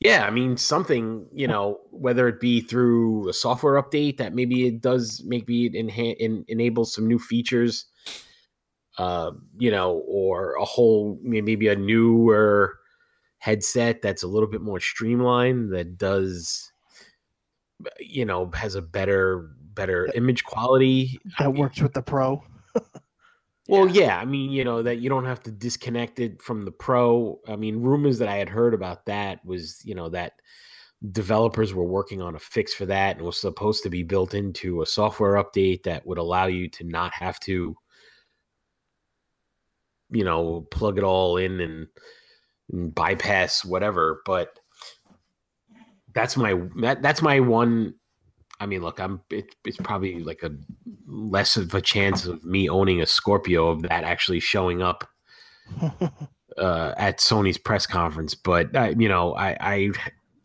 [0.00, 4.66] Yeah, I mean something, you know, whether it be through a software update that maybe
[4.66, 7.84] it does maybe it enha- en- enables some new features
[8.98, 12.78] uh, you know, or a whole maybe a newer
[13.38, 16.70] headset that's a little bit more streamlined that does
[17.98, 21.18] you know, has a better better image quality.
[21.38, 22.42] I that mean, works with the Pro.
[23.70, 24.02] Well, Yeah.
[24.06, 24.18] yeah.
[24.18, 27.40] I mean, you know, that you don't have to disconnect it from the pro.
[27.46, 30.32] I mean, rumors that I had heard about that was, you know, that
[31.12, 34.82] developers were working on a fix for that and was supposed to be built into
[34.82, 37.76] a software update that would allow you to not have to,
[40.10, 41.86] you know, plug it all in and,
[42.72, 44.20] and bypass whatever.
[44.26, 44.58] But
[46.12, 47.94] that's my that that's my one.
[48.60, 50.52] I mean, look, I'm it, it's probably like a
[51.06, 55.08] less of a chance of me owning a Scorpio of that actually showing up
[56.58, 58.34] uh, at Sony's press conference.
[58.34, 59.90] But uh, you know, I, I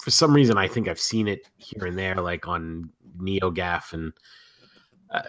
[0.02, 4.14] for some reason I think I've seen it here and there, like on NeoGaf and.
[5.12, 5.22] Uh,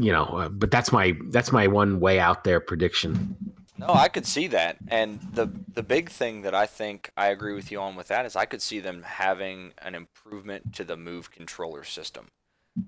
[0.00, 3.36] you know, uh, but that's my that's my one way out there prediction.
[3.78, 4.76] No, I could see that.
[4.88, 8.26] And the the big thing that I think I agree with you on with that
[8.26, 12.28] is I could see them having an improvement to the Move controller system.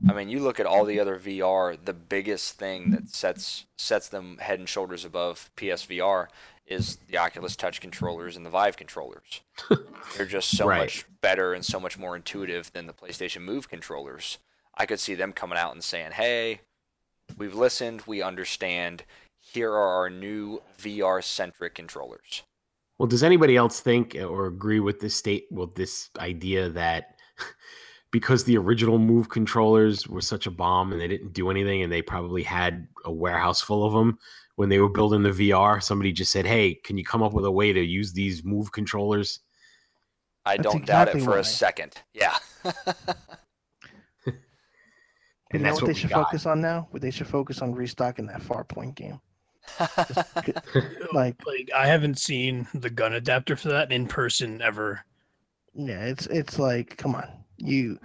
[0.08, 4.08] I mean, you look at all the other VR, the biggest thing that sets sets
[4.08, 6.28] them head and shoulders above PSVR
[6.66, 9.40] is the Oculus Touch controllers and the Vive controllers.
[10.16, 10.78] They're just so Right.
[10.82, 14.38] much better and so much more intuitive than the PlayStation Move controllers.
[14.76, 16.60] I could see them coming out and saying, "Hey,
[17.36, 19.02] we've listened, we understand.
[19.52, 22.42] Here are our new VR centric controllers."
[22.98, 27.16] Well, does anybody else think or agree with this state with this idea that
[28.12, 31.90] because the original move controllers were such a bomb and they didn't do anything and
[31.90, 34.18] they probably had a warehouse full of them
[34.56, 37.46] when they were building the VR, somebody just said, "Hey, can you come up with
[37.46, 39.40] a way to use these move controllers?"
[40.44, 41.38] I That's don't doubt it for why.
[41.38, 41.94] a second.
[42.12, 42.36] Yeah.
[45.52, 46.26] You And know that's what what they should got.
[46.26, 46.86] focus on now?
[46.92, 49.20] What they should focus on restocking that Farpoint game.
[51.12, 55.00] Like- like I haven't seen the gun adapter for that in person ever.
[55.74, 57.98] Yeah, it's it's like, come on, you.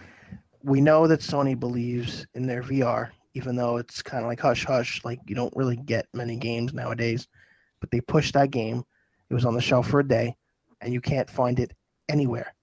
[0.63, 4.65] We know that Sony believes in their VR, even though it's kind of like hush
[4.65, 5.03] hush.
[5.05, 7.27] Like you don't really get many games nowadays,
[7.79, 8.83] but they pushed that game.
[9.29, 10.35] It was on the shelf for a day,
[10.81, 11.73] and you can't find it
[12.09, 12.53] anywhere,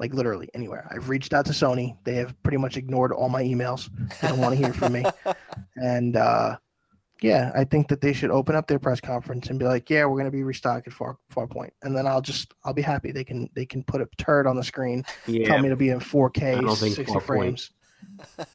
[0.00, 0.88] like literally anywhere.
[0.90, 1.96] I've reached out to Sony.
[2.04, 3.88] They have pretty much ignored all my emails.
[4.20, 5.04] They don't want to hear from me.
[5.76, 6.56] And uh,
[7.22, 10.04] yeah, I think that they should open up their press conference and be like, "Yeah,
[10.04, 13.12] we're going to be restocking Far Farpoint," and then I'll just I'll be happy.
[13.12, 15.90] They can they can put a turd on the screen, Yeah, tell me to be
[15.90, 17.70] in 4K, I don't think 60 Farpoint- frames.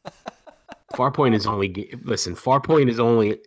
[0.94, 1.94] Farpoint is only.
[2.04, 3.38] Listen, Farpoint is only.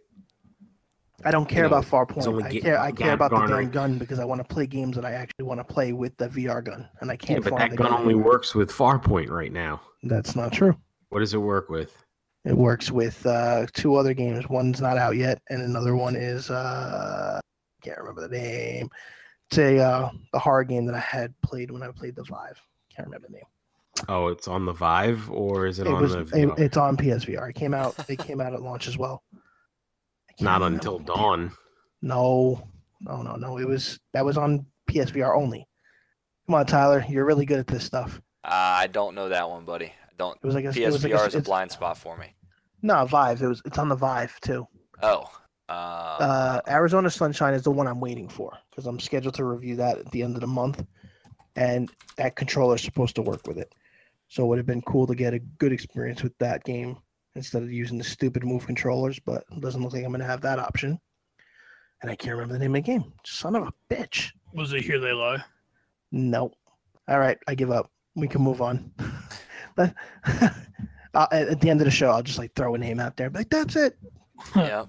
[1.25, 2.27] I don't care You know, about Farpoint.
[2.27, 4.97] only I care I care about the damn gun because I want to play games
[4.97, 7.63] that I actually want to play with the VR gun, and I can't but find
[7.63, 8.01] that the gun gun.
[8.01, 9.81] only works with Farpoint right now.
[10.03, 10.77] That's not true.
[11.11, 12.02] What does it work with?
[12.45, 14.49] It works with uh, two other games.
[14.49, 17.41] One's not out yet, and another one is uh,
[17.83, 18.89] can't remember the name.
[19.49, 22.61] It's a uh, a horror game that I had played when I played the Vive.
[22.95, 23.45] Can't remember the name.
[24.09, 26.21] Oh, it's on the Vive or is it, It on was the?
[26.21, 26.59] it, VR?
[26.59, 27.51] it's on PSVR.
[27.51, 27.95] It came out.
[28.09, 29.23] It came out at launch as well.
[30.31, 30.77] Can't Not remember.
[30.79, 31.53] until dawn.
[32.01, 32.67] No,
[33.03, 33.59] no, no, no.
[33.59, 35.69] It was that was on PSVR only.
[36.47, 37.05] Come on, Tyler.
[37.09, 38.21] You're really good at this stuff.
[38.45, 39.93] Uh, I don't know that one, buddy.
[40.23, 40.39] I don't.
[40.43, 42.35] It was like a it was like PSVR is a blind spot for me.
[42.83, 43.43] No, Vive.
[43.43, 43.63] It was.
[43.65, 44.67] It's on the Vive too.
[45.03, 45.31] Oh.
[45.69, 49.77] Uh, Uh, Arizona Sunshine is the one I'm waiting for because I'm scheduled to review
[49.77, 50.85] that at the end of the month,
[51.57, 53.75] and that controller is supposed to work with it.
[54.29, 56.99] So it would have been cool to get a good experience with that game
[57.35, 59.19] instead of using the stupid move controllers.
[59.19, 60.99] But it doesn't look like I'm going to have that option.
[62.01, 63.13] And I can't remember the name of the game.
[63.25, 64.31] Son of a bitch.
[64.55, 65.43] Was it Here They Lie?
[66.11, 66.53] No.
[67.09, 67.91] All right, I give up.
[68.15, 68.93] We can move on.
[69.77, 73.01] But uh, at at the end of the show, I'll just like throw a name
[73.01, 73.31] out there.
[73.31, 73.97] Like that's it.
[74.57, 74.85] yeah.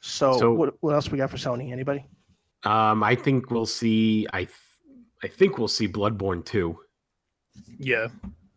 [0.00, 1.72] So, So- what, what else we got for Sony?
[1.72, 2.04] Anybody?
[2.64, 4.26] Um, I think we'll see.
[4.32, 4.50] I, th-
[5.22, 6.78] I think we'll see Bloodborne too.
[7.78, 8.08] Yeah.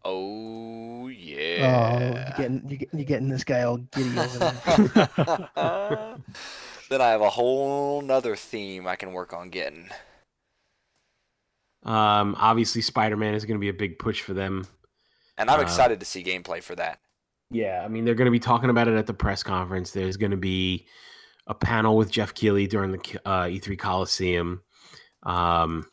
[0.04, 2.13] Oh Oh, yeah.
[2.30, 5.50] you're getting you get- you're getting this guy all giddy over there.
[6.89, 9.89] then I have a whole nother theme I can work on getting.
[11.84, 14.68] Um, obviously Spider Man is going to be a big push for them.
[15.38, 17.00] And I'm Uh, excited to see gameplay for that.
[17.52, 19.92] Yeah, I mean they're going to be talking about it at the press conference.
[19.92, 20.88] There's going to be
[21.48, 24.62] a panel with Geoff Keighley during the uh, E3 Coliseum.
[25.24, 25.86] Um,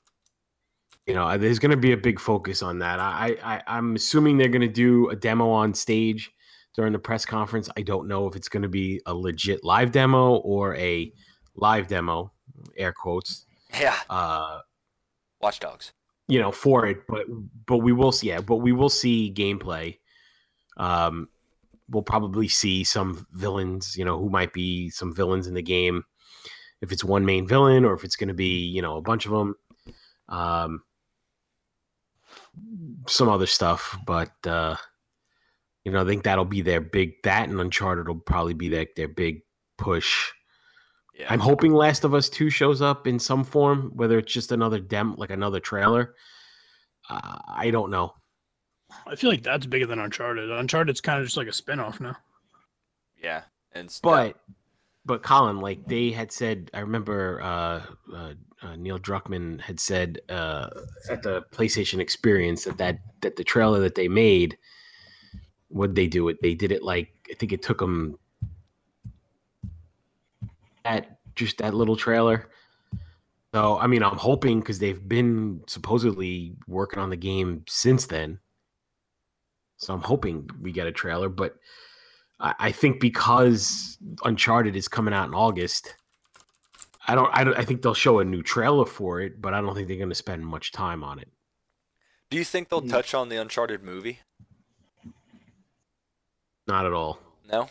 [1.07, 3.01] you know, there's going to be a big focus on that.
[3.01, 6.31] I, I I'm assuming they're going to do a demo on stage
[6.75, 7.69] during the press conference.
[7.77, 11.13] I don't know if it's going to be a legit live demo or a
[11.55, 12.33] live demo,
[12.79, 13.45] air quotes.
[13.79, 13.97] Yeah.
[14.09, 14.61] Uh,
[15.43, 15.93] Watch Dogs.
[16.29, 17.27] you know for it but
[17.67, 19.99] but we will see yeah but we will see gameplay.
[20.77, 21.29] Um
[21.91, 26.05] we'll probably see some villains you know who might be some villains in the game.
[26.81, 29.27] If it's one main villain or if it's going to be you know a bunch
[29.27, 29.55] of them
[30.29, 30.83] um
[33.09, 34.77] some other stuff but uh
[35.85, 38.87] you know i think that'll be their big that and uncharted will probably be their,
[38.97, 39.43] their big
[39.79, 40.31] push
[41.15, 41.27] Yeah.
[41.29, 44.81] I'm hoping Last of Us 2 shows up in some form, whether it's just another
[44.81, 46.15] dem, like another trailer.
[47.11, 48.15] Uh, I don't know.
[49.07, 50.51] I feel like that's bigger than Uncharted.
[50.51, 52.17] Uncharted's kind of just like a spin-off now.
[53.23, 53.43] yeah.
[53.75, 54.37] And s- But,
[55.05, 57.83] but Colin, like they had said, I remember uh,
[58.15, 60.69] uh, uh, Neil Druckmann had said uh,
[61.11, 64.57] at the PlayStation Experience that, that that the trailer that they made,
[65.69, 66.37] what they do it?
[66.43, 68.19] They did it like I think it took them
[70.85, 72.49] at just that little trailer.
[73.55, 78.39] So I mean, I'm hoping because they've been supposedly working on the game since then.
[79.77, 81.57] So I'm hoping we get a trailer, but
[82.41, 85.95] I, I think because Uncharted is coming out in August,
[87.09, 87.59] I don't, I don't.
[87.59, 90.09] I think they'll show a new trailer for it, but I don't think they're going
[90.09, 91.29] to spend much time on it.
[92.31, 92.91] do you think they'll Mm.
[92.91, 94.21] touch on the Uncharted movie?
[96.67, 97.19] Not at all.
[97.51, 97.69] No.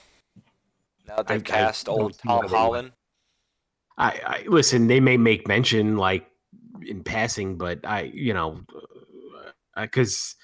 [1.08, 2.48] Now that they've I cast don't old Tom.
[2.48, 2.92] Holland.
[4.02, 4.88] I, I listen.
[4.88, 6.26] They may make mention like
[6.86, 8.62] in passing, but I, you know,
[9.80, 10.36] because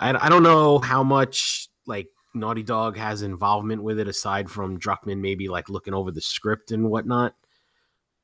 [0.00, 4.80] I, I don't know how much like Naughty Dog has involvement with it aside from
[4.80, 7.34] Druckmann maybe like looking over the script and whatnot.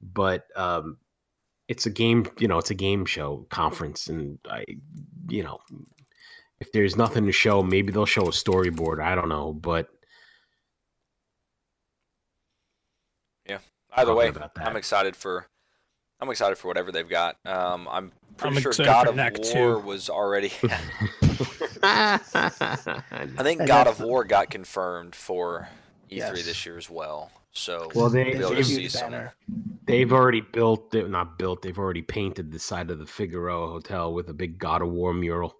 [0.00, 0.96] But um,
[1.68, 4.64] it's a game, you know, it's a game show conference, and I,
[5.28, 5.58] you know,
[6.58, 9.02] if there's nothing to show, maybe they'll show a storyboard.
[9.02, 9.88] I don't know, but
[13.94, 14.48] Either Talking way.
[14.56, 15.46] I'm excited for
[16.20, 17.36] I'm excited for whatever they've got.
[17.46, 19.86] Um, I'm pretty I'm sure God of War 2.
[19.86, 20.52] was already.
[21.82, 22.20] I
[23.10, 25.68] I think And God of War got confirmed for
[26.10, 26.44] E3 Yes.
[26.44, 27.30] this year as well.
[27.52, 29.14] So Well, they- we'll be able to see some.
[29.86, 34.12] They've already built, they not built, they've already painted the side of the Figueroa Hotel
[34.14, 35.56] with a big God of War mural.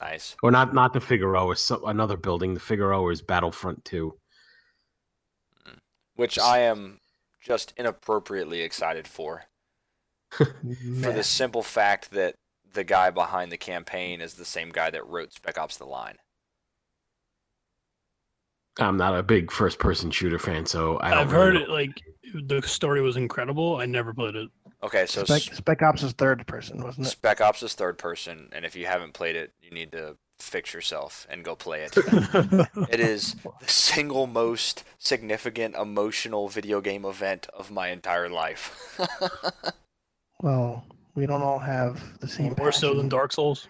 [0.00, 0.36] Nice.
[0.42, 2.54] Or not, not the Figueroa, some, another building.
[2.54, 4.14] The Figueroa is Battlefront 2.
[6.16, 7.00] Which I am
[7.42, 9.44] just inappropriately excited for.
[10.32, 12.36] For the simple fact that
[12.72, 16.16] the guy behind the campaign is the same guy that wrote Spec Ops The Line.
[18.78, 21.60] I'm not a big first person shooter fan, so I don't I've really heard know.
[21.60, 22.00] it like
[22.46, 23.76] the story was incredible.
[23.76, 24.48] I never played it.
[24.82, 27.10] Okay, so Spec, Spec Ops is third person, wasn't it?
[27.10, 30.72] Spec Ops is third person, and if you haven't played it, you need to fix
[30.74, 31.96] yourself and go play it.
[32.90, 38.98] It is the single most significant emotional video game event of my entire life.
[40.40, 40.84] Well,
[41.14, 42.54] we don't all have the same.
[42.58, 43.08] More so than.
[43.08, 43.68] Dark Souls.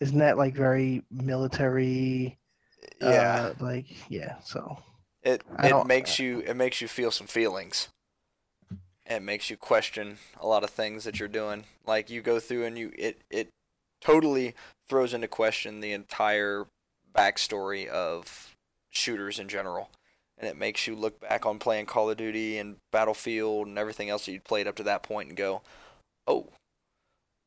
[0.00, 2.38] Isn't that like very military?
[3.00, 4.36] yeah, Uh, like yeah.
[4.44, 4.78] So
[5.22, 7.88] it I it don't- makes you it makes you feel some feelings.
[9.06, 11.64] It makes you question a lot of things that you're doing.
[11.86, 13.48] Like you go through and you it it
[14.00, 14.54] totally
[14.92, 16.66] throws into question the entire
[17.14, 18.54] backstory of
[18.90, 19.88] shooters in general.
[20.36, 24.10] And it makes you look back on playing Call of Duty and Battlefield and everything
[24.10, 25.62] else that you'd played up to that point and go,
[26.26, 26.46] oh,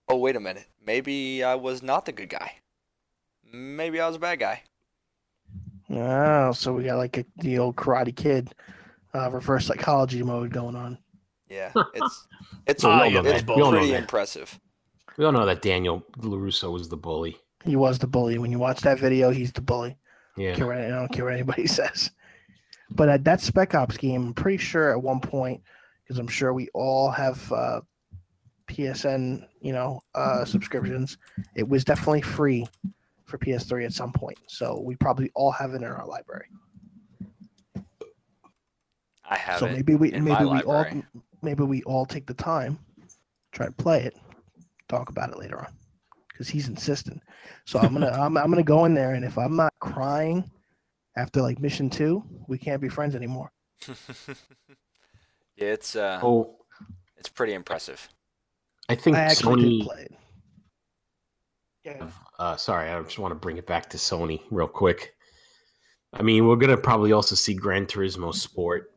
[0.09, 0.65] oh, wait a minute.
[0.83, 2.53] Maybe I was not the good guy.
[3.53, 4.63] Maybe I was a bad guy.
[5.91, 8.55] oh, so we got like a, the old Karate Kid,
[9.13, 10.97] uh, reverse psychology mode going on.
[11.47, 12.27] Yeah, it's
[12.65, 13.47] it's, we it's that.
[13.47, 13.99] We pretty that.
[13.99, 14.59] impressive.
[15.17, 17.37] We all know that Daniel LaRusso was the bully.
[17.63, 18.37] He was the bully.
[18.37, 19.97] When you watch that video, he's the bully.
[20.37, 20.55] Yeah.
[20.55, 22.11] care what, I don't care what anybody says.
[22.89, 25.61] But at that Spec Ops game, I'm pretty sure at one point,
[26.03, 27.81] because I'm sure we all have uh,
[28.67, 31.17] PSN, you know, uh, subscriptions.
[31.55, 32.67] It was definitely free
[33.25, 36.45] for PS3 at some point, so we probably all have it in our library.
[39.27, 39.71] I have so it.
[39.71, 40.85] maybe we in maybe my we all
[41.41, 42.77] maybe we all take the time,
[43.51, 44.15] try to play it,
[44.87, 45.73] talk about it later on,
[46.29, 47.21] because he's insistent.
[47.65, 50.49] So I'm gonna I'm, I'm gonna go in there, and if I'm not crying
[51.17, 53.51] after like mission two, we can't be friends anymore.
[53.87, 53.95] yeah,
[55.57, 56.57] it's uh, Oh,
[57.17, 58.07] it's pretty impressive.
[58.89, 59.79] I think I actually Sony.
[59.79, 60.11] did play it.
[61.85, 62.09] Yeah.
[62.39, 65.13] Uh, sorry, I just want to bring it back to Sony real quick.
[66.13, 68.91] I mean, we're gonna probably also see Gran Turismo Sport.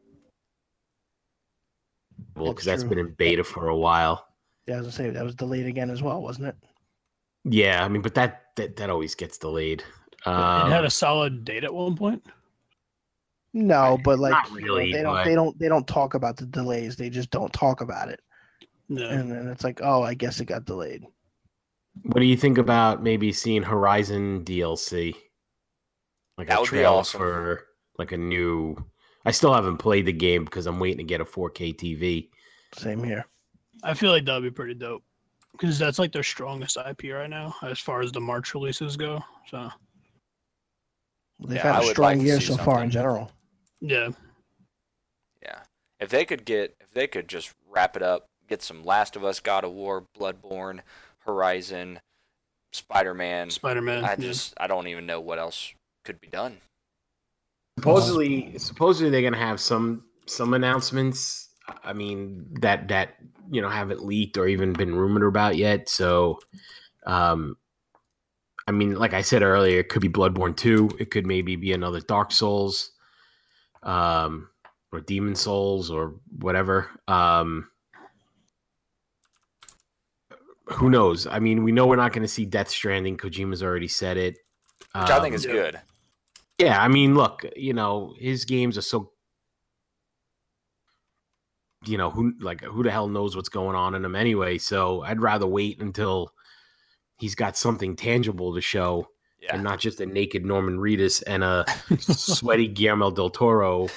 [2.34, 2.91] Well, because that's true.
[2.91, 4.28] been in beta for a while.
[4.69, 6.57] Yeah, I was gonna say that was delayed again as well, wasn't it?
[7.45, 9.81] Yeah, I mean, but that that, that always gets delayed.
[9.81, 12.23] it Um, had a solid date at one point.
[13.55, 16.14] No, but like Not you know, really, they don't but- they don't they don't talk
[16.14, 16.97] about the delays.
[16.97, 18.21] They just don't talk about it,
[18.89, 19.09] No.
[19.09, 21.05] and then it's like, oh, I guess it got delayed.
[22.03, 25.16] what do you think about maybe seeing Horizon DLC?
[26.37, 27.19] Like That a would be awesome.
[27.19, 27.64] for
[27.99, 28.77] like a new.
[29.25, 32.29] I still haven't played the game because I'm waiting to get a 4K TV.
[32.75, 33.27] Same here.
[33.83, 35.03] I feel like that'd be pretty dope.
[35.53, 39.22] Because that's like their strongest IP right now, as far as the March releases go.
[39.51, 39.70] So
[41.41, 43.31] They've Yeah, had I a would strong like year see so far in general.
[43.81, 44.11] yeah,
[45.43, 45.61] Yeah,
[46.01, 49.24] if they could get if they could just wrap it up, get some Last of
[49.24, 50.81] Us, God of War, Bloodborne,
[51.20, 52.01] Horizon,
[52.72, 53.51] Spider Man.
[53.51, 54.05] Spider Man.
[54.05, 55.72] I just I don't even know what else
[56.05, 56.59] could be done.
[57.79, 61.51] Supposedly, supposedly they're gonna have some some announcements.
[61.85, 63.14] I mean that that
[63.51, 65.88] you know haven't leaked or even been rumored about yet.
[65.88, 66.38] So,
[67.07, 67.57] um,
[68.66, 70.90] I mean, like I said earlier, it could be Bloodborne two.
[70.99, 72.92] It could maybe be another Dark Souls,
[73.82, 74.51] um,
[74.92, 76.88] or Demon Souls or whatever.
[77.09, 77.70] Um,
[80.66, 81.26] who knows?
[81.26, 83.16] I mean, we know we're not going to see Death Stranding.
[83.16, 84.34] Kojima's already said it.
[84.94, 85.80] Which I think Um, is good.
[86.59, 89.12] yeah, I mean, look, you know, his games are so
[91.85, 95.03] you know, who like who the hell knows what's going on in them anyway, so
[95.03, 96.33] I'd rather wait until
[97.18, 99.09] he's got something tangible to show
[99.41, 99.55] Yeah.
[99.55, 101.64] and not just a naked Norman Reedus and a
[101.99, 103.89] sweaty Guillermo del Toro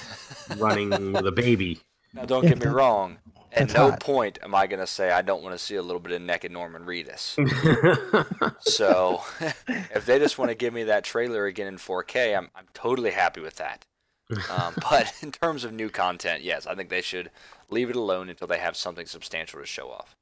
[0.58, 1.80] running with a baby.
[2.14, 3.16] Now, don't get me wrong.
[3.52, 4.00] At that's no hot.
[4.00, 6.52] point am I gonna say I don't want to see a little bit of naked
[6.52, 7.38] Norman Reedus.
[8.60, 9.22] So
[9.94, 13.12] if they just want to give me that trailer again in 4K, I'm I'm totally
[13.12, 13.86] happy with that.
[14.50, 17.30] Um, but in terms of new content, yes, I think they should
[17.70, 20.16] leave it alone until they have something substantial to show off.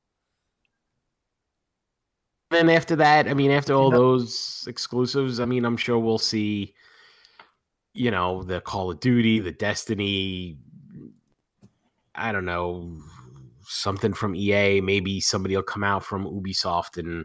[2.50, 3.98] then after that, I mean, after all Yep.
[4.00, 6.74] those exclusives, I mean, I'm sure we'll see,
[7.94, 10.58] you know, the Call of Duty, the Destiny,
[12.16, 12.98] I don't know,
[13.62, 14.80] something from EA.
[14.80, 17.24] Maybe somebody will come out from Ubisoft and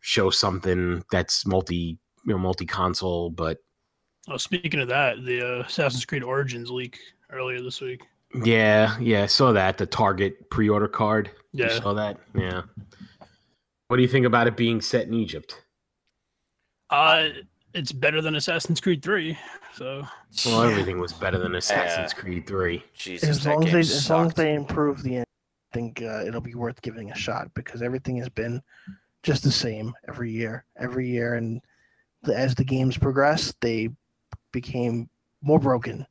[0.00, 3.30] show something that's multi you know multi console.
[3.30, 3.63] But
[4.28, 6.98] Oh, speaking of that, the uh, Assassin's Creed Origins leak
[7.30, 8.02] earlier this week.
[8.42, 11.30] yeah, yeah, I saw that the Target pre order card.
[11.52, 12.18] You Yeah, saw that?
[12.34, 12.62] Yeah.
[13.88, 15.62] What do you think about it being set in Egypt?
[16.90, 17.28] uh,
[17.74, 19.36] it's better than Assassin's Creed Three.
[19.74, 20.06] So
[20.46, 22.82] Well, everything was better than Assassin's Creed 3.
[22.94, 25.26] Jesus, as that long as game they as long as they improve the end,
[25.72, 28.62] I think uh, it'll be worth giving a shot because everything has been
[29.24, 31.60] just the same every year, every year, and
[32.22, 33.88] the, as the games progress, they
[34.54, 35.10] became
[35.42, 36.06] more broken.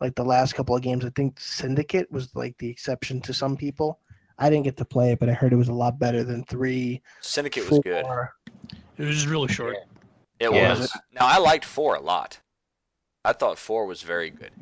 [0.00, 3.56] Like the last couple of games, I think Syndicate was like the exception to some
[3.56, 4.00] people.
[4.38, 6.44] I didn't get to play it, but I heard it was a lot better than
[6.44, 7.02] three.
[7.20, 8.04] Syndicate was good.
[8.98, 9.76] it was just really short.
[10.38, 10.78] It Yeah.
[10.78, 10.92] was.
[11.12, 12.40] Now I liked four a lot.
[13.24, 14.52] I thought four was very good.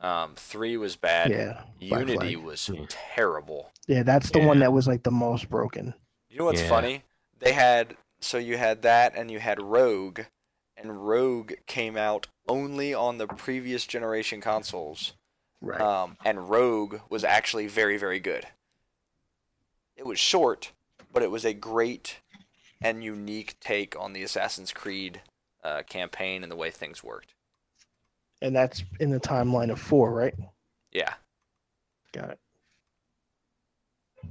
[0.00, 1.30] Um, three was bad.
[1.30, 2.36] Yeah, Unity Flag.
[2.38, 2.84] was Yeah.
[2.88, 3.72] terrible.
[3.86, 4.46] yeah, that's the Yeah.
[4.46, 5.94] one that was like the most broken.
[6.28, 6.68] You know what's Yeah.
[6.68, 7.02] funny?
[7.40, 10.20] They had so you had that and you had Rogue,
[10.80, 15.12] and Rogue came out only on the previous generation consoles.
[15.60, 15.80] Right.
[15.80, 18.46] Um, and Rogue was actually very very good.
[19.96, 20.72] It was short,
[21.12, 22.16] but it was a great
[22.80, 25.20] and unique take on the Assassin's Creed
[25.62, 27.34] uh, campaign and the way things worked.
[28.40, 30.34] and that's in the timeline of four, right?
[30.92, 31.12] Yeah.
[32.12, 32.38] Got it.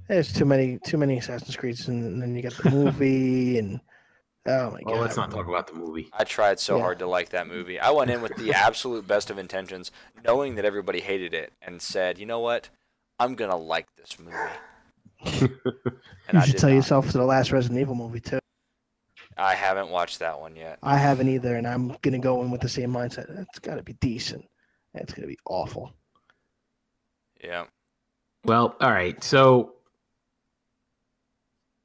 [0.08, 3.80] There's too many too many Assassin's Creeds, and then you got the movie, and
[4.48, 4.86] oh my god.
[4.92, 6.10] Well, let's not talk about the movie.
[6.14, 6.84] I tried so Yeah.
[6.84, 7.80] hard to like that movie.
[7.80, 9.92] I went in with the absolute best of intentions,
[10.24, 12.70] knowing that everybody hated it, and said, "You know what?
[13.20, 14.36] I'm gonna like this movie."
[16.30, 16.76] And You I should tell not.
[16.76, 18.38] yourself to the last Resident Evil movie too.
[19.36, 20.78] I haven't watched that one yet.
[20.84, 23.28] I haven't either, and I'm gonna go in with the same mindset.
[23.50, 24.46] It's got to be decent.
[24.94, 25.92] It's gonna be awful.
[27.44, 27.66] Yeah.
[28.46, 29.22] Well, all right.
[29.24, 29.74] So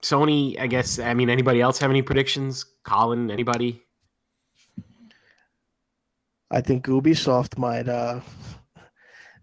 [0.05, 0.99] Sony, I guess.
[0.99, 2.67] I mean, anybody else have any predictions?
[2.83, 3.83] Colin, anybody?
[6.51, 7.89] I think Ubisoft might.
[7.89, 8.21] uh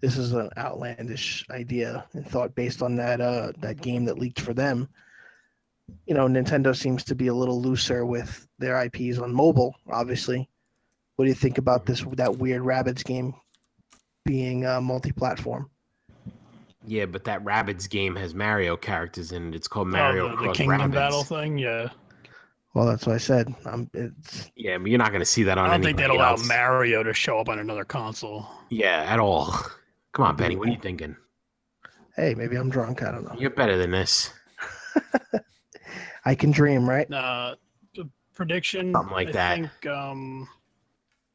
[0.01, 4.39] This is an outlandish idea and thought based on that uh that game that leaked
[4.39, 4.87] for them.
[6.05, 9.73] You know, Nintendo seems to be a little looser with their IPs on mobile.
[9.89, 10.47] Obviously,
[11.15, 12.05] what do you think about this?
[12.17, 13.33] That weird Rabbids game
[14.25, 15.70] being uh, multi-platform.
[16.85, 19.55] Yeah, but that Rabbids game has Mario characters in it.
[19.55, 20.93] It's called Oh, Mario the, the Cross Kingdom Rabbids.
[20.95, 21.57] Battle thing.
[21.57, 21.89] Yeah,
[22.73, 23.53] Well, that's what I said.
[23.65, 26.09] Um, it's Yeah, but you're not going to see that on I don't think they'd
[26.09, 26.47] allow else.
[26.47, 28.47] Mario to show up on another console.
[28.69, 29.55] Yeah, at all.
[30.13, 30.55] Come on, Benny.
[30.55, 31.15] What are you thinking?
[32.17, 33.03] hey, maybe I'm drunk.
[33.03, 33.35] I don't know.
[33.37, 34.31] You're better than this.
[36.25, 37.11] I can dream, right?
[37.11, 37.55] Uh,
[37.95, 38.91] the prediction.
[38.93, 39.55] Something like I that.
[39.55, 40.47] Think, um,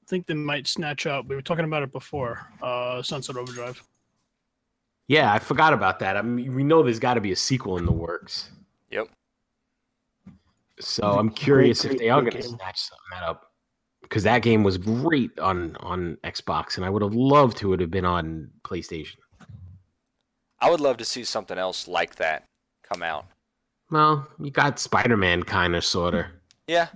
[0.03, 1.26] I think they might snatch up.
[1.26, 2.47] We were talking about it before.
[2.62, 3.82] Uh, Sunset Overdrive.
[5.09, 6.16] Yeah, I forgot about that.
[6.16, 8.50] I mean, we know there's got to be a sequel in the works.
[8.90, 9.09] Yep.
[10.80, 12.48] So I'm curious great, if they are going to game.
[12.57, 13.52] snatch something that up
[14.02, 17.80] because that game was great on on Xbox, and I would have loved to it
[17.80, 19.16] have been on PlayStation.
[20.61, 22.44] I would love to see something else like that
[22.90, 23.26] come out.
[23.90, 26.24] Well, you got Spider Man, kind of, sort of,
[26.66, 26.88] Yeah.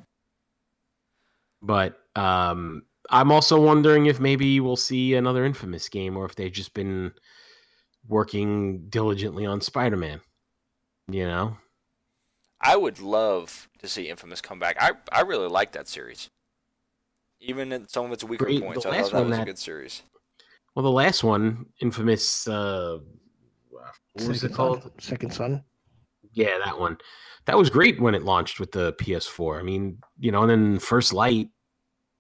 [1.62, 6.50] but um, I'm also wondering if maybe we'll see another Infamous game, or if they've
[6.50, 7.12] just been
[8.10, 10.20] working diligently on Spider Man.
[11.08, 11.56] You know,
[12.60, 14.76] I would love to see Infamous come back.
[14.78, 16.28] I I really like that series.
[17.40, 18.62] Even in some of its weaker Great.
[18.62, 20.02] points, The I last thought that one was a good series.
[20.74, 22.46] well, the last one, Infamous.
[22.46, 22.98] Uh,
[24.12, 24.82] what was it called?
[24.82, 24.92] Son.
[24.98, 25.64] Second Son.
[26.32, 26.98] Yeah, that one.
[27.46, 29.58] That was great when it launched with the PS4.
[29.58, 31.48] I mean, you know, and then First Light,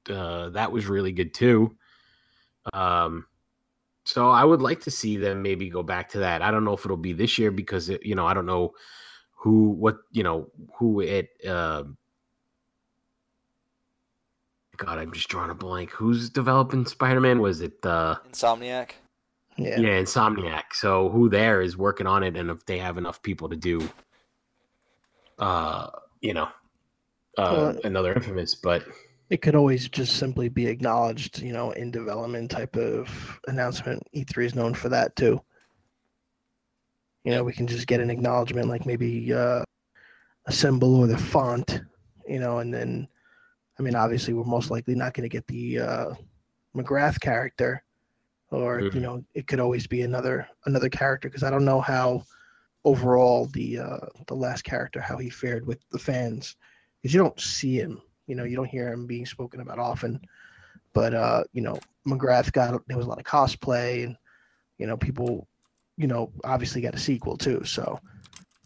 [0.08, 1.76] uh, that was really good too.
[2.72, 3.26] Um,
[4.12, 6.42] so I would like to see them maybe go back to that.
[6.42, 8.72] I don't know if it'll be this year because it, you know I don't know
[9.36, 11.28] who what you know who it.
[11.46, 11.84] Uh,
[14.76, 15.90] God, I'm just drawing a blank.
[15.90, 17.40] Who's developing Spider-Man?
[17.40, 18.92] Was it uh, Insomniac.
[19.58, 19.78] Yeah.
[19.78, 20.72] yeah, Insomniac.
[20.72, 23.86] So who there is working on it, and if they have enough people to do,
[25.38, 25.88] uh,
[26.22, 26.48] you know,
[27.36, 28.54] uh, Well, another infamous.
[28.54, 28.84] But
[29.30, 34.02] It could always just simply be acknowledged, you know, in development type of announcement.
[34.12, 35.40] E3 is known for that too.
[37.24, 39.62] You know, we can just get an acknowledgement, like maybe uh,
[40.46, 41.80] a symbol or the font,
[42.26, 43.06] you know, and then,
[43.78, 46.14] I mean, obviously, we're most likely not going to get the uh,
[46.74, 47.84] McGrath character,
[48.50, 49.02] or you Mhm.
[49.02, 52.24] know, it could always be another another character because I don't know how
[52.84, 56.56] overall the uh, the last character how he fared with the fans
[57.00, 60.20] because you don't see him you know you don't hear him being spoken about often
[60.94, 64.16] but uh you know mcgrath got there was a lot of cosplay and
[64.78, 65.46] you know people
[66.00, 67.62] you know, obviously got a sequel too.
[67.62, 68.00] So,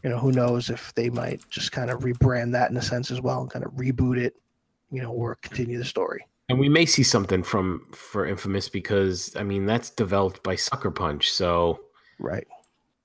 [0.05, 3.11] you know, who knows if they might just kind of rebrand that in a sense
[3.11, 4.35] as well and kind of reboot it,
[4.93, 6.25] you know, or continue the story.
[6.49, 10.93] And we may see something from for Infamous because I mean that's developed by Sucker
[10.93, 11.81] Punch, so
[12.21, 12.47] Right.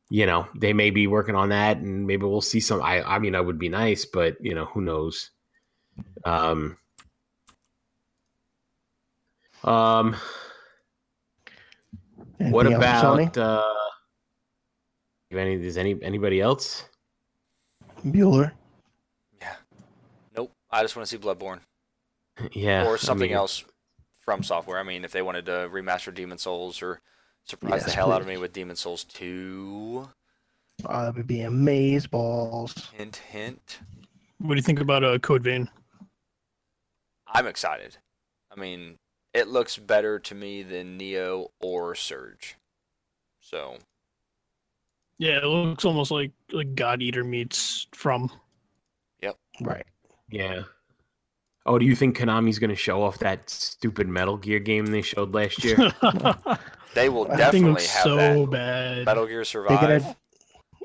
[0.10, 2.82] you know they may be working on that, and maybe we'll see some.
[2.84, 5.32] I I mean, I would be nice, but you know who knows.
[6.26, 6.78] Um.
[9.64, 10.16] Um.
[12.38, 13.64] what Anything else about uh?
[15.32, 16.86] Any does any anybody else?
[18.06, 18.52] Bueller?
[19.42, 19.56] Yeah.
[20.36, 20.52] Nope.
[20.72, 21.60] I just want to see Bloodborne
[22.54, 23.64] Yeah, or something mean, else
[24.22, 24.80] from software.
[24.80, 27.02] I mean, if they wanted to remaster Demon Souls or
[27.46, 30.10] surprise the Yes, hell out of me with Demon Souls 2.
[30.86, 32.90] Oh, that would be amaze balls.
[32.94, 33.80] Hint, hint.
[34.40, 35.70] What do you think about uh, Code Vein?
[37.32, 37.98] I'm excited.
[38.56, 38.98] I mean,
[39.34, 42.56] it looks better to me than Nioh or Surge.
[43.42, 43.78] So,
[45.18, 48.32] Yeah, it looks almost like like God Eater meets From.
[49.22, 49.36] Yep.
[49.62, 49.86] Right.
[50.30, 50.62] Yeah.
[51.66, 55.02] Oh, do you think Konami's going to show off that stupid Metal Gear game they
[55.02, 55.76] showed last year?
[56.96, 58.50] they will That thing definitely looks have so that.
[58.52, 59.06] bad.
[59.06, 59.82] Metal Gear They're Survive.
[60.02, 60.16] gonna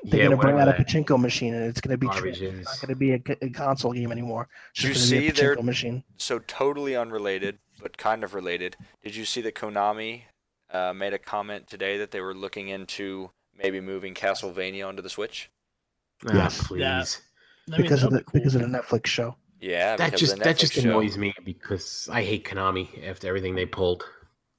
[0.09, 2.41] they're Yeah, gonna bring whatever out a pachinko machine and it's gonna be tra- garbage
[2.41, 4.47] it's not gonna be a, c- a console game anymore.
[4.71, 6.03] It's Did you gonna be see a their- machine.
[6.17, 8.77] So, totally unrelated, but kind of related.
[9.03, 10.23] Did you see that Konami
[10.71, 15.09] uh, made a comment today that they were looking into maybe moving Castlevania onto the
[15.09, 15.49] Switch?
[16.27, 16.67] Ah, Yes.
[16.67, 16.79] please.
[16.81, 17.03] Yeah.
[17.67, 19.35] I mean, because of the that'd because of the Netflix show.
[19.59, 20.89] Yeah, that just of the that just Netflix show.
[20.89, 24.03] annoys me because I hate Konami after everything they pulled.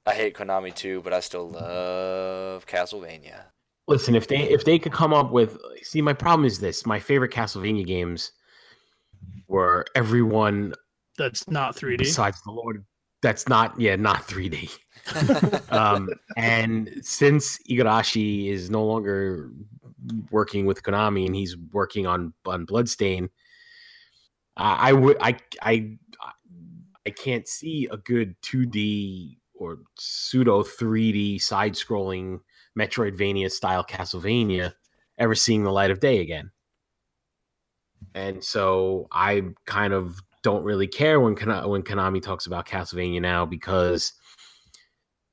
[0.05, 3.43] I hate Konami too, but I still love Castlevania.
[3.87, 6.99] Listen, if they if they could come up with see, my problem is this: my
[6.99, 8.33] favorite Castlevania games
[9.47, 10.73] were everyone
[11.17, 11.99] That's not 3D.
[11.99, 12.85] besides the Lord.
[13.21, 14.77] That's not yeah, not 3D.
[15.71, 19.51] um, and since Igarashi is no longer
[20.31, 23.29] working with Konami and he's working on on Bloodstain,
[24.57, 25.97] I, I would I I
[27.05, 32.39] I can't see a good 2D or pseudo 3D side scrolling
[32.77, 34.73] Metroidvania style Castlevania
[35.17, 36.51] ever seeing the light of day again.
[38.13, 43.45] And so I kind of don't really care when when Konami talks about Castlevania now
[43.45, 44.13] because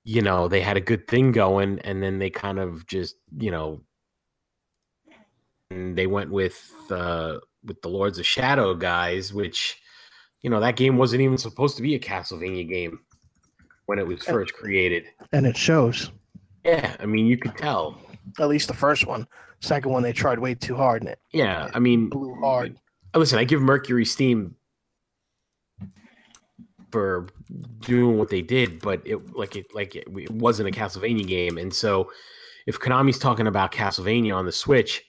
[0.03, 3.51] you know they had a good thing going and then they kind of just you
[3.51, 3.83] know
[5.71, 9.79] and they went with uh with the Lords of Shadow guys which
[10.43, 13.01] you know that game wasn't even supposed to be a Castlevania game
[13.87, 16.11] when it was first created And it shows.
[16.65, 17.99] Yeah I mean you could tell
[18.39, 19.27] At least the first one.
[19.61, 22.77] Second one they tried way too hard in it yeah I mean blew hard.
[23.15, 24.57] listen, I give Mercury Steam
[26.91, 27.27] for
[27.81, 31.59] doing what they did, but it like it like it, it wasn't a Castlevania game,
[31.59, 32.09] and so
[32.67, 35.03] if Konami's talking about Castlevania on the Switch,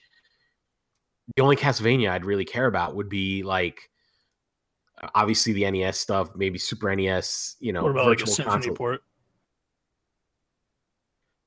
[1.36, 3.88] the only Castlevania I'd really care about would be like
[5.14, 8.54] obviously the NES stuff, maybe Super NES, you know, what about like a virtual Symphony
[8.54, 8.74] console.
[8.74, 9.00] port?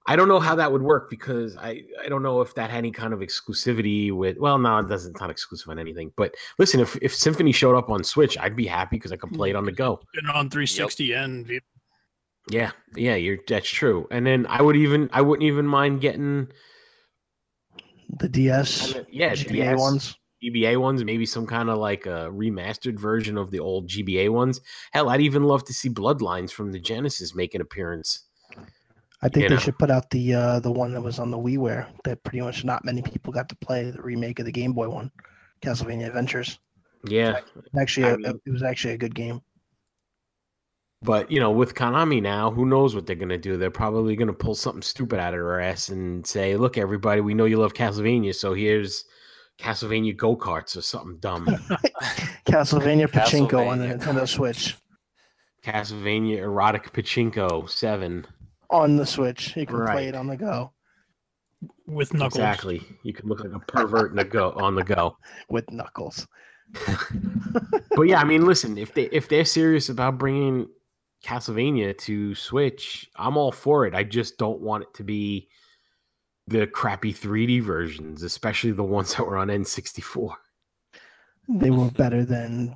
[0.10, 2.80] I don't know how that would work because I, I don't know if that had
[2.80, 6.34] any kind of exclusivity with well no it doesn't it's not exclusive on anything but
[6.58, 9.52] listen if, if Symphony showed up on Switch I'd be happy because I can play
[9.52, 10.02] it on the go.
[10.16, 11.62] And on 360 and
[12.50, 16.48] yeah yeah you're that's true and then I would even I wouldn't even mind getting
[18.18, 20.18] The DS, yeah GBA DS, ones.
[20.44, 24.60] GBA ones maybe some kind of like a remastered version of the old GBA ones.
[24.92, 28.24] Hell I'd even love to see Bloodlines from the Genesis make an appearance
[29.22, 29.60] I think you they know.
[29.62, 32.64] should put out the uh, the one that was on the WiiWare that pretty much
[32.64, 33.92] not many people got to play.
[33.92, 35.12] The remake of the Game Boy one,
[35.62, 36.60] Castlevania Adventures.
[37.06, 37.40] yeah
[37.80, 39.42] Actually, I a- mean- it was actually a good game.
[41.02, 43.56] But you know, with Konami now, who knows what they're gonna do?
[43.58, 47.34] They're probably gonna pull something stupid out of their ass and say, "Look, everybody, we
[47.34, 49.06] know you love Castlevania, so here's
[49.58, 51.46] Castlevania go karts or something dumb."
[52.46, 54.76] Castlevania Pachinko on the Nintendo Switch.
[55.64, 58.26] Castlevania erotic pachinko seven.
[58.72, 59.94] On the Switch, you can Right.
[59.94, 60.72] play it on the go
[61.88, 62.36] with Knuckles.
[62.36, 62.82] Exactly.
[63.04, 65.18] You can look like a pervert in the go on the go.
[65.50, 66.28] with Knuckles.
[67.96, 70.68] But yeah, I mean, listen, if they if they're serious about bringing
[71.26, 73.94] Castlevania to Switch, I'm all for it.
[73.96, 75.50] I just don't want it to be
[76.48, 80.34] the crappy 3D versions, especially the ones that were on N64.
[81.50, 82.74] They were better than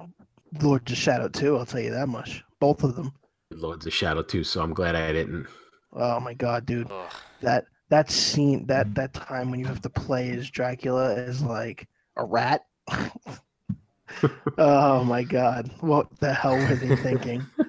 [0.62, 2.44] Lord of Shadow 2, I'll tell you that much.
[2.60, 3.14] Both of them.
[3.52, 5.48] Lords of Shadow too, so I'm glad I didn't.
[5.96, 6.92] Oh my god, dude.
[6.92, 7.12] Ugh.
[7.42, 11.88] That that scene that that time when you have to play as Dracula is like
[12.18, 12.66] a rat.
[14.58, 15.72] oh my god.
[15.80, 17.46] What the hell were they thinking?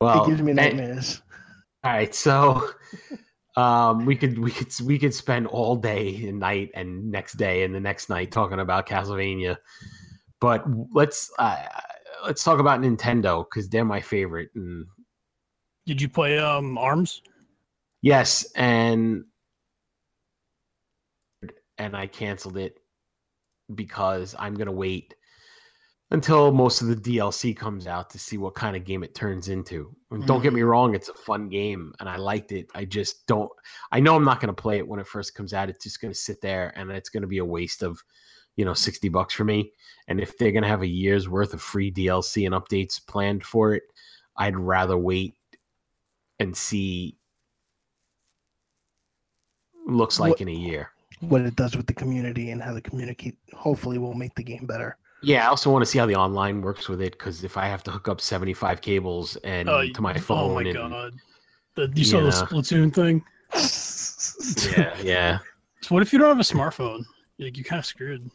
[0.00, 1.22] Well, it gives me and- nightmares.
[1.82, 2.68] all right, so
[3.56, 7.62] Um, we could we could we could spend all day and night and next day
[7.64, 9.56] and the next night talking about Castlevania,
[10.40, 11.64] but let's uh,
[12.26, 14.50] let's talk about Nintendo because they're my favorite.
[14.56, 14.86] And
[15.86, 17.22] Did you play um Arms?
[18.02, 19.24] yes, and
[21.78, 22.78] and I canceled it
[23.74, 25.14] because I'm gonna wait
[26.10, 29.48] until most of the DLC comes out to see what kind of game it turns
[29.48, 29.94] into.
[30.10, 32.68] And don't get me wrong, it's a fun game and I liked it.
[32.74, 33.50] I just don't
[33.90, 35.68] I know I'm not going to play it when it first comes out.
[35.68, 38.00] It's just going to sit there and it's going to be a waste of,
[38.54, 39.72] you know, 60 bucks for me.
[40.06, 43.42] And if they're going to have a year's worth of free DLC and updates planned
[43.42, 43.82] for it,
[44.36, 45.34] I'd rather wait
[46.44, 47.16] and see
[49.86, 50.90] looks like What- in a year.
[51.20, 54.66] What it does with the community and how the community hopefully will make the game
[54.66, 54.96] better.
[55.22, 57.66] Yeah, I also want to see how the online works with it because if I
[57.66, 61.14] have to hook up 75 cables and Oh, to my phone, Oh my and, god.
[61.76, 62.42] The, you saw the Yeah.
[62.42, 63.24] Splatoon thing?
[64.76, 65.38] yeah, yeah.
[65.80, 67.04] So what if you don't have a smartphone?
[67.38, 68.30] Like you kind of screwed.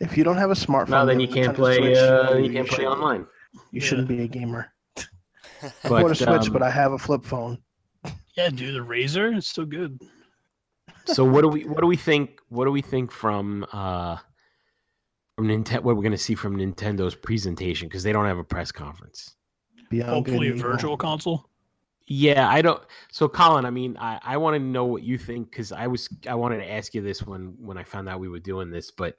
[0.00, 1.78] If you don't have a smartphone, Well, then you can't play.
[1.78, 3.26] Switch, Uh, you can't play online.
[3.70, 3.86] You Yeah.
[3.86, 4.71] shouldn't be a gamer.
[5.84, 7.58] I want bought a Switch, but um, I have a flip phone.
[8.36, 10.00] Yeah, dude, the Razr is still good.
[11.04, 12.40] so what do we what do we think?
[12.48, 14.16] What do we think from uh
[15.36, 15.82] from Nintendo?
[15.82, 19.36] What we're going to see from Nintendo's presentation because they don't have a press conference.
[19.90, 20.72] Beyond Hopefully, a and evil.
[20.72, 21.48] virtual console.
[22.06, 22.82] Yeah, I don't.
[23.10, 26.08] So, Colin, I mean, I, I want to know what you think because I was
[26.28, 28.90] I wanted to ask you this when when I found out we were doing this,
[28.90, 29.16] but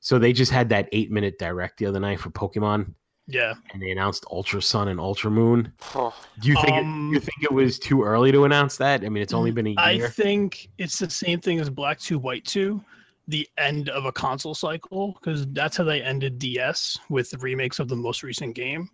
[0.00, 2.94] so they just had that eight minute direct the other night for Pokemon,
[3.28, 3.54] Yeah.
[3.72, 5.72] and they announced Ultra Sun and Ultra Moon.
[5.94, 9.04] Oh, Do you think it, Um, you think it was too early to announce that?
[9.04, 10.06] I mean, it's only been a year.
[10.06, 12.82] I think it's the same thing as Black 2, White 2,
[13.28, 17.78] the end of a console cycle, because that's how they ended DS with the remakes
[17.78, 18.88] of the most recent game.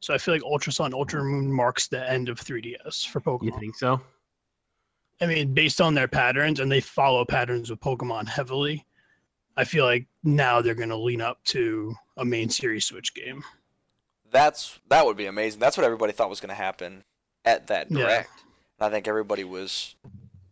[0.00, 3.44] So I feel like Ultra Sun, Ultra Moon marks the end of 3DS for Pokemon.
[3.44, 4.00] you think so?
[5.22, 8.86] I mean, based on their patterns, and they follow patterns with Pokemon heavily,
[9.56, 13.42] I feel like now they're going to lean up to a main series Switch game.
[14.30, 15.60] That's that would be amazing.
[15.60, 17.04] That's what everybody thought was going to happen
[17.44, 17.98] at that Yeah.
[17.98, 18.30] direct.
[18.78, 19.94] And I think everybody was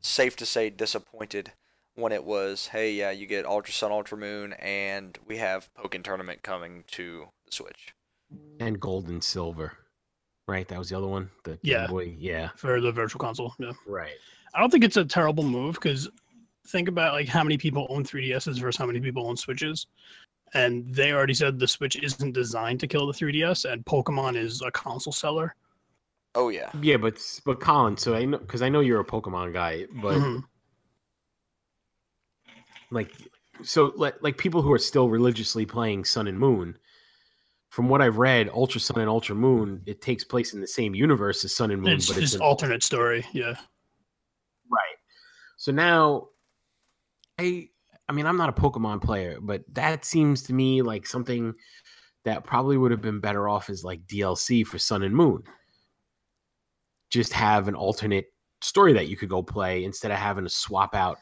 [0.01, 1.53] safe to say disappointed
[1.95, 6.05] when it was, hey, yeah, you get Ultra Sun, Ultra Moon, and we have Pokken
[6.05, 7.95] Tournament coming to the Switch.
[8.61, 9.72] And gold and silver,
[10.47, 10.68] right?
[10.68, 11.31] That was the other one.
[11.45, 11.87] The Game Yeah.
[11.89, 12.14] Boy.
[12.18, 12.51] Yeah.
[12.57, 13.55] for the virtual console.
[13.59, 13.72] Yeah.
[13.87, 14.16] Right.
[14.55, 16.09] I don't think it's a terrible move because
[16.66, 19.87] think about like how many people own 3DSs versus how many people own Switches.
[20.55, 24.62] And they already said the Switch isn't designed to kill the 3DS, and Pokemon is
[24.62, 25.55] a console seller.
[26.34, 26.70] Oh yeah.
[26.80, 30.14] Yeah, but but Colin, so I know because I know you're a Pokemon guy, but
[30.18, 30.44] Mhm.
[32.90, 33.12] like
[33.62, 36.78] so like, like people who are still religiously playing Sun and Moon.
[37.70, 40.94] From what I've read, Ultra Sun and Ultra Moon, it takes place in the same
[40.94, 43.26] universe as Sun and Moon, It's but it's just an alternate story.
[43.32, 43.57] Yeah.
[44.70, 44.96] Right.
[45.59, 46.28] So now,
[47.38, 47.68] I
[48.09, 51.54] I mean I'm not a Pokemon player, but that seems to me like something
[52.24, 55.42] that probably would have been better off as like DLC for Sun and Moon.
[57.11, 58.26] Just have an alternate
[58.61, 61.18] story that you could go play instead of having to swap out.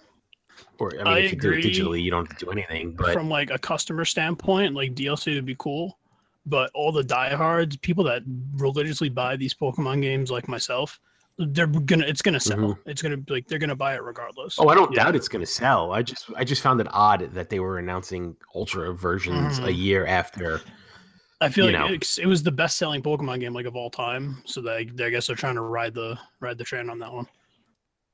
[0.78, 2.92] Or I mean, I if you do it digitally, you don't have to do anything.
[2.92, 5.98] But From like a customer standpoint, like DLC would be cool.
[6.46, 8.22] But all the diehards, people that
[8.54, 11.00] religiously buy these Pokemon games like myself,
[11.38, 12.56] they're gonna it's gonna sell.
[12.56, 12.78] Mhm.
[12.86, 14.56] It's gonna be like they're gonna buy it regardless.
[14.58, 15.04] oh, I don't Yeah.
[15.04, 15.92] doubt it's to sell.
[15.92, 19.76] I just I just found it odd that they were announcing Ultra versions a Mhm.
[19.76, 20.60] year after.
[21.42, 24.42] I feel like it's, it was the best selling Pokemon game like of all time.
[24.46, 27.12] So they, they I guess they're trying to ride the ride the train on that
[27.12, 27.26] one.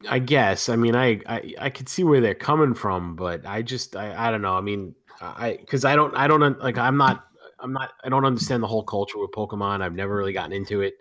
[0.09, 0.69] I guess.
[0.69, 4.29] I mean, I, I I could see where they're coming from, but I just I,
[4.29, 4.57] I don't know.
[4.57, 7.27] I mean, I because I don't I don't like I'm not
[7.61, 9.81] I'm not I don't understand the whole culture with Pokemon.
[9.81, 10.95] I've never really gotten into it.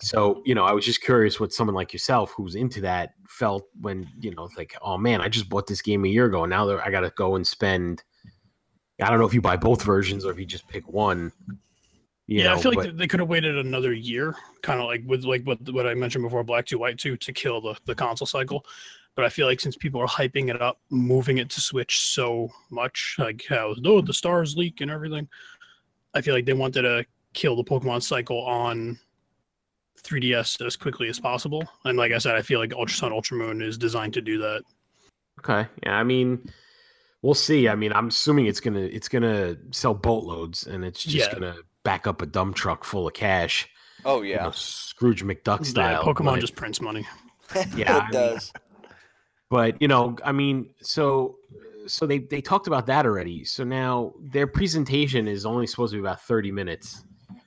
[0.00, 3.64] So you know, I was just curious what someone like yourself who's into that felt
[3.80, 6.44] when you know, like, oh man, I just bought this game a year ago.
[6.44, 8.02] And now I got to go and spend.
[9.02, 11.32] I don't know if you buy both versions or if you just pick one.
[12.26, 14.86] Yeah, know, I feel like but- they- they could have waited another year, kind of
[14.86, 17.74] like with like what what I mentioned before, Black Two, White Two, to kill the
[17.86, 18.64] the console cycle.
[19.16, 22.48] But I feel like since people are hyping it up, moving it to Switch so
[22.70, 25.28] much, like how no the stars leak and everything,
[26.14, 28.98] I feel like they wanted to kill the Pokemon cycle on
[30.04, 31.62] 3DS as quickly as possible.
[31.84, 34.38] And like I said, I feel like Ultra Sun, Ultra Moon is designed to do
[34.38, 34.62] that.
[35.40, 35.68] Okay.
[35.84, 36.50] Yeah, I mean,
[37.22, 37.68] we'll see.
[37.68, 41.34] I mean, I'm assuming it's gonna it's gonna sell boatloads, and it's just Yeah.
[41.34, 43.68] gonna back up a dump truck full of cash.
[44.04, 44.50] Oh you know, yeah.
[44.54, 46.02] Scrooge McDuck Yeah, style.
[46.04, 47.06] Pokemon but, just prints money.
[47.76, 48.52] Yeah, I it mean- does.
[49.50, 51.36] but you know, I mean, so
[51.86, 53.44] so they they talked about that already.
[53.44, 57.02] So now their presentation is only supposed to be about 30 minutes,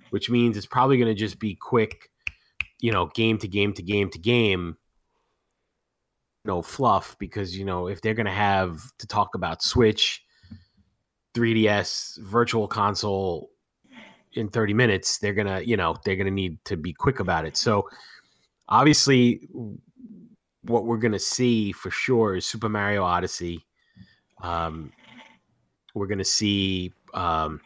[0.10, 2.10] which means it's probably gonna just be quick,
[2.84, 4.75] you know, game to game to game to game.
[6.43, 10.21] know fluff because you know if they're going to have to talk about Switch,
[11.34, 13.49] 3DS, Virtual Console
[14.34, 17.55] in 30 minutes, they're gonna you know they're gonna need to be quick about it.
[17.55, 17.89] So
[18.67, 19.47] obviously,
[20.63, 23.65] what we're gonna see for sure is Super Mario Odyssey.
[24.41, 24.91] Um,
[25.95, 26.91] we're gonna see.
[27.13, 27.61] Um,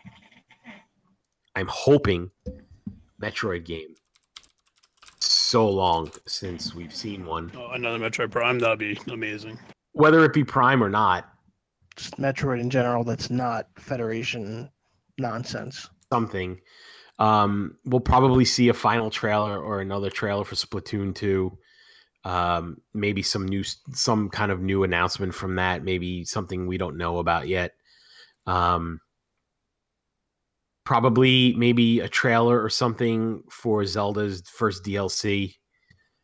[1.55, 2.29] I'm hoping
[3.19, 3.95] Metroid game.
[5.47, 7.53] So long since we've seen one.
[7.55, 9.57] Oh, another Metroid Prime, that'd be amazing.
[9.93, 11.25] Whether it be Prime or not,
[11.95, 13.05] Just Metroid in general.
[13.05, 14.69] That's not Federation
[15.17, 15.89] nonsense.
[16.11, 16.59] something.
[17.17, 21.57] Um, we'll probably see a final trailer or another trailer for Splatoon 2.
[22.25, 25.81] Um, maybe some new, some kind of new announcement from that.
[25.81, 27.71] Maybe something we don't know about yet.
[28.45, 28.99] Um,
[30.87, 35.53] probably maybe a trailer or something for Zelda's first DLC.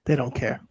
[0.06, 0.62] They don't care.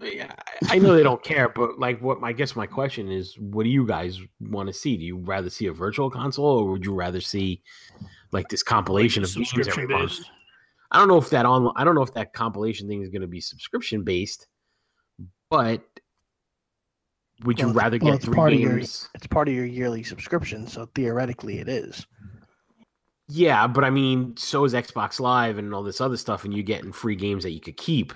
[0.00, 0.32] Yeah,
[0.70, 3.64] I I know they don't care, but like, what I guess my question is, what
[3.64, 4.96] do you guys want to see?
[4.96, 7.60] Do you rather see a virtual console, or would you rather see
[8.32, 10.10] like this compilation of games every subscription month?
[10.16, 10.30] based.
[10.90, 13.20] I don't know if that on I don't know if that compilation thing is going
[13.20, 14.46] to be subscription based,
[15.50, 15.82] but
[17.44, 19.66] would you Well, rather well, get it's three part of your- It's part of your
[19.66, 22.06] yearly subscription, so theoretically it is.
[23.28, 26.62] Yeah, but I mean, so is Xbox Live and all this other stuff, and you're
[26.62, 28.12] getting free games that you could keep.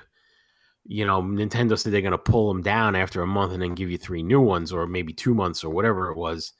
[0.85, 3.75] You know, Nintendo said they're going to pull them down after a month and then
[3.75, 6.53] give you three new ones, or maybe two months, or whatever it was.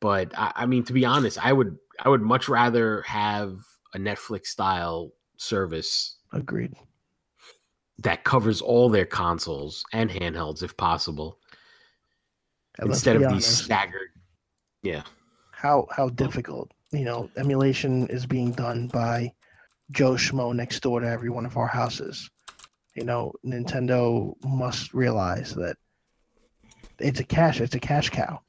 [0.00, 3.58] But I, I mean, to be honest, I would I would much rather have
[3.94, 6.74] a Netflix style service Agreed.
[7.98, 11.38] that covers all their consoles and handhelds, if possible,
[12.78, 14.10] And instead of these staggered.
[14.82, 15.02] Yeah,
[15.52, 19.32] how how difficult you know emulation is being done by
[19.92, 22.30] Joe Schmo next door to every one of our houses.
[22.94, 25.76] You know, Nintendo must realize that
[26.98, 28.40] it's a cash it's a cash cow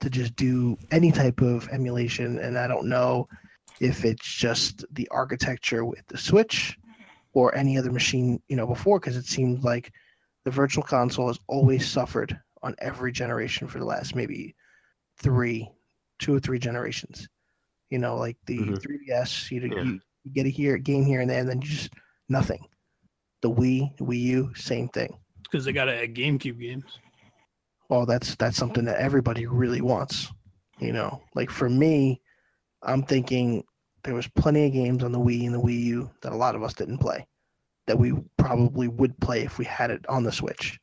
[0.00, 3.28] to just do any type of emulation and I don't know
[3.80, 6.76] if it's just the architecture with the Switch
[7.32, 9.92] or any other machine, you know, before because it seems like
[10.44, 14.54] the virtual console has always suffered on every generation for the last maybe
[15.18, 15.68] three
[16.18, 17.28] two or three generations.
[17.96, 18.78] You know, like the Mhm.
[18.82, 19.82] 3DS, you, Yeah.
[19.82, 21.94] you you get a here game here and there, and then just
[22.28, 22.62] nothing.
[23.40, 25.16] The Wii, Wii U, same thing.
[25.44, 26.98] because they got to add GameCube games.
[27.88, 30.30] Well, that's that's something that everybody really wants.
[30.78, 32.20] You know, like for me,
[32.82, 33.64] I'm thinking
[34.04, 36.54] there was plenty of games on the Wii and the Wii U that a lot
[36.54, 37.26] of us didn't play,
[37.86, 40.78] that we probably would play if we had it on the Switch.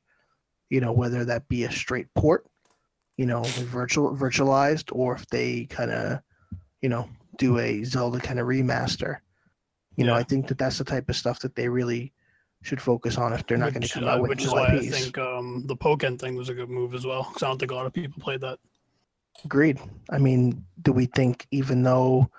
[0.72, 2.48] You know, whether that be a straight port,
[3.18, 6.20] you know, virtual virtualized, or if they kind of,
[6.84, 7.10] you know,
[7.40, 9.18] do a Zelda kind of remaster.
[9.96, 12.12] You know, I think that that's the type of stuff that they really
[12.62, 14.68] should focus on if they're not going to come uh, out with which is why
[14.68, 17.24] I think um, the Pokken thing was a good move as well.
[17.24, 18.60] Because I don't think a lot of people played that.
[19.46, 19.80] Agreed.
[20.10, 22.30] I mean, do we think even though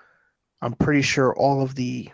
[0.61, 2.09] I'm pretty sure all of the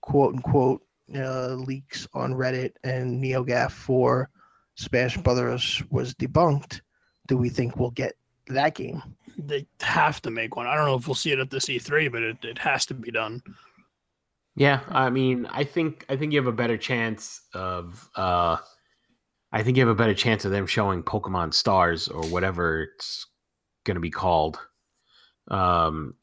[0.00, 0.82] quote unquote
[1.14, 4.30] uh, leaks on Reddit and NeoGAF for
[4.74, 6.80] Smash Brothers was debunked,
[7.28, 8.14] do we think we'll get
[8.48, 9.02] that game?
[9.38, 10.66] They have to make one.
[10.66, 12.94] I don't know if we'll see it at the E3, but it, it has to
[12.94, 13.42] be done.
[14.56, 14.80] yeah.
[14.88, 18.08] I mean, I think I think you have a better chance of.
[18.16, 18.56] uh
[19.50, 23.26] I think you have a better chance of them showing Pokemon Stars or whatever it's
[23.84, 24.58] going to be called.
[25.48, 26.14] Um,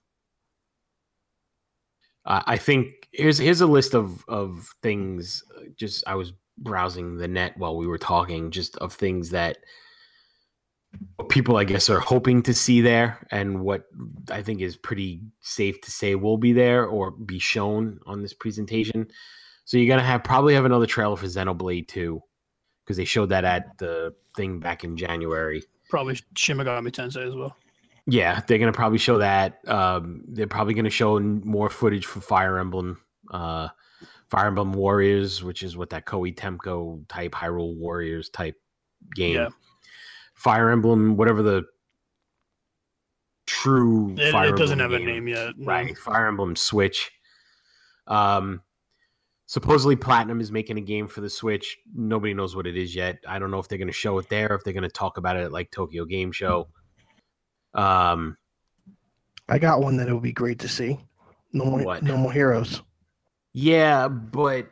[2.28, 5.44] I think here's here's a list of of things.
[5.58, 9.58] uh, Just I was browsing the net while we were talking, just of things that
[11.30, 13.86] people I guess are hoping to see there, and what
[14.32, 18.34] I think is pretty safe to say will be there or be shown on this
[18.34, 19.08] presentation.
[19.66, 22.22] So you're gonna have probably have another trailer for Xenoblade 2
[22.84, 25.64] because they showed that at the thing back in January.
[25.90, 27.56] Probably Shin Megami Tensei as well.
[28.08, 29.68] Yeah, they're gonna probably show that.
[29.68, 33.70] Um, they're probably gonna show more footage for Fire Emblem, uh,
[34.30, 38.56] Fire Emblem Warriors, which is what that Koei Tecmo type Hyrule Warriors type
[39.16, 39.36] game.
[39.36, 39.50] Yeah.
[40.36, 41.64] Fire Emblem, whatever the
[43.48, 45.58] true It, Fire it doesn't Emblem have a name yet.
[45.58, 45.66] no.
[45.66, 47.12] Right, Fire Emblem Switch.
[48.08, 48.62] Um,
[49.46, 51.78] supposedly Platinum is making a game for the Switch.
[51.94, 53.18] Nobody knows what it is yet.
[53.28, 55.18] I don't know if they're going to show it there, if they're going to talk
[55.18, 56.68] about it at like Tokyo Game Show.
[57.74, 58.38] Um,
[59.50, 61.00] I got one that it would be great to see.
[61.54, 62.04] No more, What?
[62.04, 62.82] no more heroes.
[63.54, 64.68] yeah, but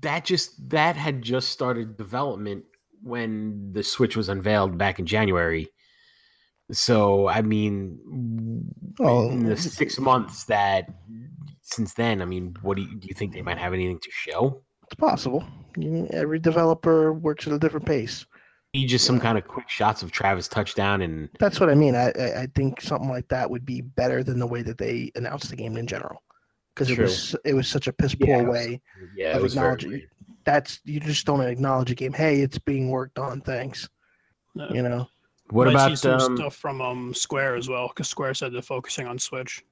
[0.00, 2.64] that just that had just started development
[3.04, 5.68] when the Switch was unveiled back in January.
[6.72, 7.98] So I mean,
[9.00, 10.88] Oh, in the six months that
[11.62, 14.10] since then, I mean, what do you, do you think they might have anything to
[14.12, 14.62] show?
[14.84, 15.44] It's possible.
[16.12, 18.24] Every developer works at a different pace.
[18.74, 21.94] Need just some kind of quick shots of Travis touchdown and That's what I mean.
[21.94, 25.50] I, I think something like that would be better than the way that they announced
[25.50, 26.22] the game in general,
[26.74, 28.48] because it was it was such a piss poor Yeah.
[28.48, 28.80] way.
[29.16, 30.08] yeah, Of it was very acknowledging-.
[30.44, 32.12] That's you just don't acknowledge a game.
[32.12, 33.40] Hey, it's being worked on.
[33.40, 33.88] Thanks.
[34.54, 34.68] No.
[34.70, 35.08] You know.
[35.50, 37.88] What Might see about some um, stuff from um Square as well?
[37.88, 39.62] Because Square said they're focusing on Switch.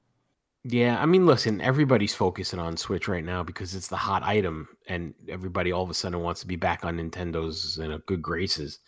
[0.65, 4.69] Yeah, I mean, listen, everybody's focusing on Switch right now because it's the hot item,
[4.87, 8.23] and everybody all of a sudden wants to be back on Nintendo's you know, good
[8.23, 8.79] graces.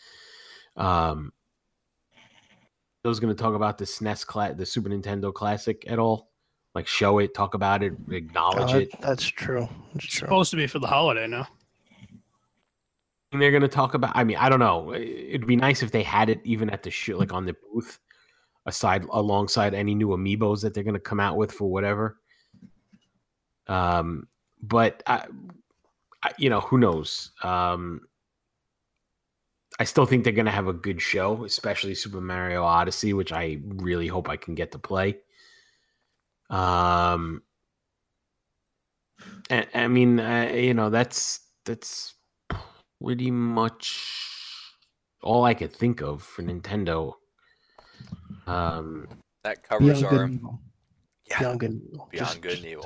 [0.76, 1.32] Um,
[3.04, 6.30] I was going to talk about the SNES, cla- the Super Nintendo Classic at all,
[6.74, 8.88] like show it, talk about it, acknowledge Uh, it.
[9.00, 9.68] that's true.
[9.94, 10.26] That's It's true.
[10.26, 11.48] supposed to be for the holiday now.
[13.38, 14.12] They're going to talk about.
[14.14, 14.94] I mean, I don't know.
[14.94, 17.98] It'd be nice if they had it even at the show, like on the booth,
[18.66, 22.18] aside alongside any new amiibos that they're going to come out with for whatever.
[23.66, 24.28] Um,
[24.62, 25.26] but I,
[26.22, 27.32] I, you know, who knows?
[27.42, 28.02] Um,
[29.78, 33.32] I still think they're going to have a good show, especially Super Mario Odyssey, which
[33.32, 35.18] I really hope I can get to play.
[36.50, 37.42] Um,
[39.50, 42.13] and, I mean, uh, you know, that's that's
[43.02, 44.00] pretty much
[45.22, 47.14] all I could think of for Nintendo.
[48.46, 49.08] Um,
[49.42, 50.60] That covers Beyond good our and evil.
[51.30, 51.38] Yeah.
[51.38, 52.08] Beyond good and evil.
[52.10, 52.84] Beyond Just- good just and evil.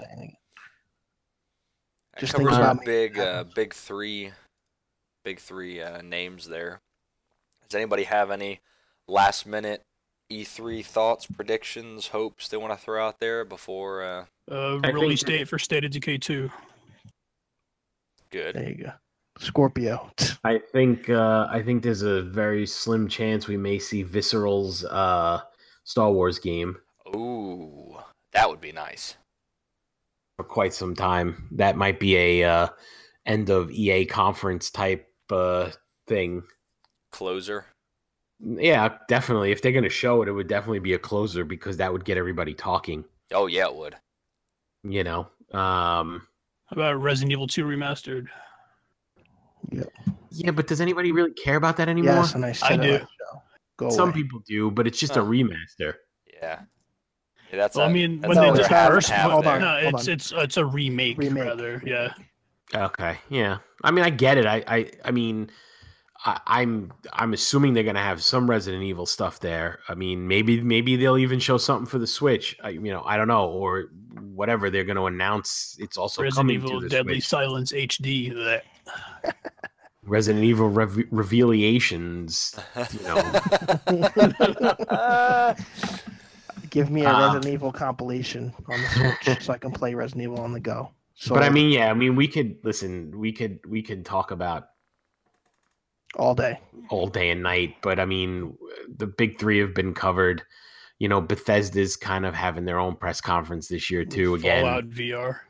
[2.15, 4.33] that Just covers our big uh, big three
[5.25, 6.81] big three uh, names there.
[7.69, 8.61] Does anybody have any
[9.09, 9.83] last minute
[10.33, 15.23] E3 thoughts, predictions, hopes they want to throw out there before uh, Uh, I release
[15.23, 16.51] date for State of Decay 2.
[18.31, 18.55] good?
[18.55, 18.93] There you go.
[19.39, 20.11] Scorpio.
[20.45, 25.41] I think uh, I think there's a very slim chance we may see Visceral's uh,
[25.85, 26.77] Star Wars game
[27.17, 27.97] Ooh,
[28.33, 29.17] that would be nice.
[30.37, 31.49] for quite some time.
[31.53, 32.69] That might be a uh,
[33.27, 35.71] end of EA conference type uh,
[36.07, 36.43] thing.
[37.13, 37.67] Closer.
[38.41, 39.51] Yeah, definitely.
[39.51, 42.05] If they're going to show it, it would definitely be a closer because that would
[42.05, 43.05] get everybody talking.
[43.33, 43.97] Oh yeah, it would.
[44.85, 45.21] You know,
[45.53, 46.27] um,
[46.67, 48.27] How about Resident Evil 2 Remastered?
[49.71, 49.83] Yeah,
[50.31, 52.15] Yeah, but does anybody really care about that anymore?
[52.15, 52.81] Yes, and I I do.
[52.81, 53.43] on the show.
[53.77, 54.23] Go Some away.
[54.23, 55.95] people do, but it's just a remaster.
[56.33, 56.61] Yeah.
[57.51, 57.77] Yeah, that's.
[57.77, 59.61] Well, I a- mean, that's when they No, did it's first half hold on.
[59.61, 60.13] no, hold it's on.
[60.15, 61.45] it's it's a remake, Remake.
[61.45, 61.83] rather.
[61.87, 62.13] Yeah.
[62.75, 63.59] Okay, yeah.
[63.83, 64.45] I mean, I get it.
[64.45, 65.51] I, I, I mean,
[66.27, 69.79] I, I'm, I'm assuming they're gonna have some Resident Evil stuff there.
[69.89, 72.57] I mean, maybe, maybe they'll even show something for the Switch.
[72.63, 73.85] I, you know, I don't know, or
[74.21, 74.69] whatever.
[74.69, 77.29] They're gonna announce it's also Resident coming Evil to the Deadly Switch.
[77.29, 78.35] Silence HD.
[78.35, 78.65] That
[80.05, 82.59] Resident Evil Rev- Revelations.
[82.93, 83.17] You know,
[86.71, 90.23] Give me a Um, Resident Evil compilation on the Switch so I can play Resident
[90.25, 90.91] Evil on the go.
[91.15, 93.19] So but I mean, yeah, I mean, we could listen.
[93.19, 94.69] We could, we could talk about
[96.17, 96.61] all day.
[96.91, 97.77] all day and night.
[97.83, 98.57] But I mean,
[98.97, 100.43] the big three have been covered.
[100.99, 104.35] You know, Bethesda's kind of having their own press conference this year too.
[104.35, 105.41] Again, Fallout VR.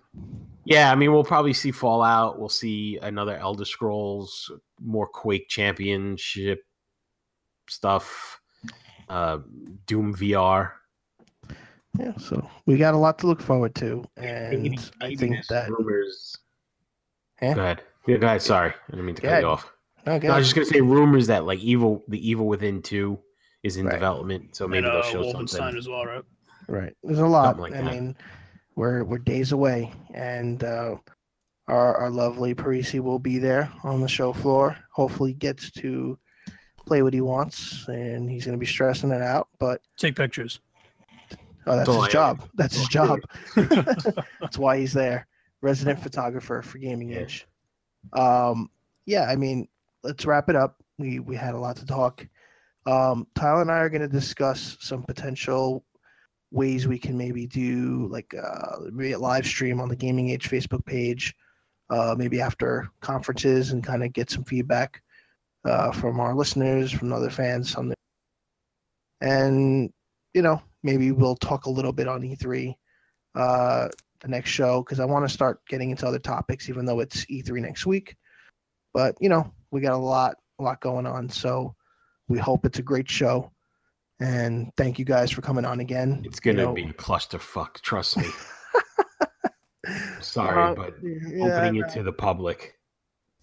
[0.65, 0.91] Yeah.
[0.91, 2.39] I mean, we'll probably see Fallout.
[2.39, 4.51] We'll see another Elder Scrolls,
[4.81, 6.63] more Quake Championship
[7.69, 8.41] stuff.
[9.09, 9.39] Uh,
[9.87, 10.73] Doom VR.
[11.99, 15.47] Yeah, so we got a lot to look forward to, Maybe- and I maybe think
[15.49, 16.37] that rumors.
[17.41, 17.55] Eh?
[17.55, 17.83] Go ahead.
[18.07, 18.43] Yeah, go ahead.
[18.43, 19.43] Sorry, I didn't mean to Go cut ahead.
[19.45, 19.73] you off.
[20.07, 20.27] okay.
[20.29, 23.19] No, I was just gonna say rumors that like evil, the Evil Within two
[23.63, 23.95] is in Right.
[23.95, 25.79] development, so maybe and uh, they'll show Wolfenstein something.
[25.79, 26.23] as well, right?
[26.69, 26.93] Right.
[27.03, 27.59] There's a lot.
[27.59, 27.85] Like I that.
[27.95, 28.17] mean,
[28.79, 30.95] we're we're days away, and uh,
[31.67, 34.77] our our lovely Parisi will be there on the show floor.
[34.93, 36.17] Hopefully, gets to
[36.87, 39.49] play what he wants, and he's going to be stressing it out.
[39.59, 40.61] But Take pictures.
[41.67, 42.13] oh, that's Oh, his yeah.
[42.13, 42.49] job.
[42.55, 43.19] That's his job.
[43.57, 45.27] that's why he's there.
[45.61, 47.19] Resident photographer for Gaming Yeah.
[47.19, 47.47] Age.
[48.13, 48.71] Um,
[49.07, 49.67] yeah, I mean,
[50.05, 50.81] let's wrap it up.
[50.99, 52.25] We we had a lot to talk.
[52.87, 55.85] Um, Tyler and I are going to discuss some potential
[56.51, 60.49] ways we can maybe do like uh, maybe a live stream on the Gaming Age
[60.49, 61.35] Facebook page,
[61.91, 65.03] uh, maybe after conferences and kind of get some feedback
[65.65, 67.95] uh, from our listeners, from other fans on the
[69.21, 69.93] and
[70.35, 72.75] you know maybe we'll talk a little bit on E3
[73.35, 73.89] uh,
[74.21, 77.25] the next show because I want to start getting into other topics, even though it's
[77.27, 78.17] E3 next week.
[78.95, 81.75] But you know we got a lot a lot going on, so
[82.29, 83.51] we hope it's a great show.
[84.21, 86.23] And thank you guys for coming on again.
[86.25, 87.81] It's gonna You know- be a clusterfuck.
[87.83, 88.27] Trust me.
[90.21, 92.75] Sorry, Uh, but yeah, opening it to the public.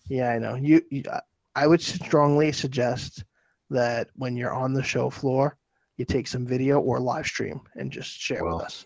[0.08, 0.56] Yeah, I know.
[0.56, 1.04] You, you
[1.56, 3.24] I- would strongly suggest
[3.70, 5.58] that when you're on the show floor,
[5.98, 8.86] you take some video or live stream and just share Well, with us.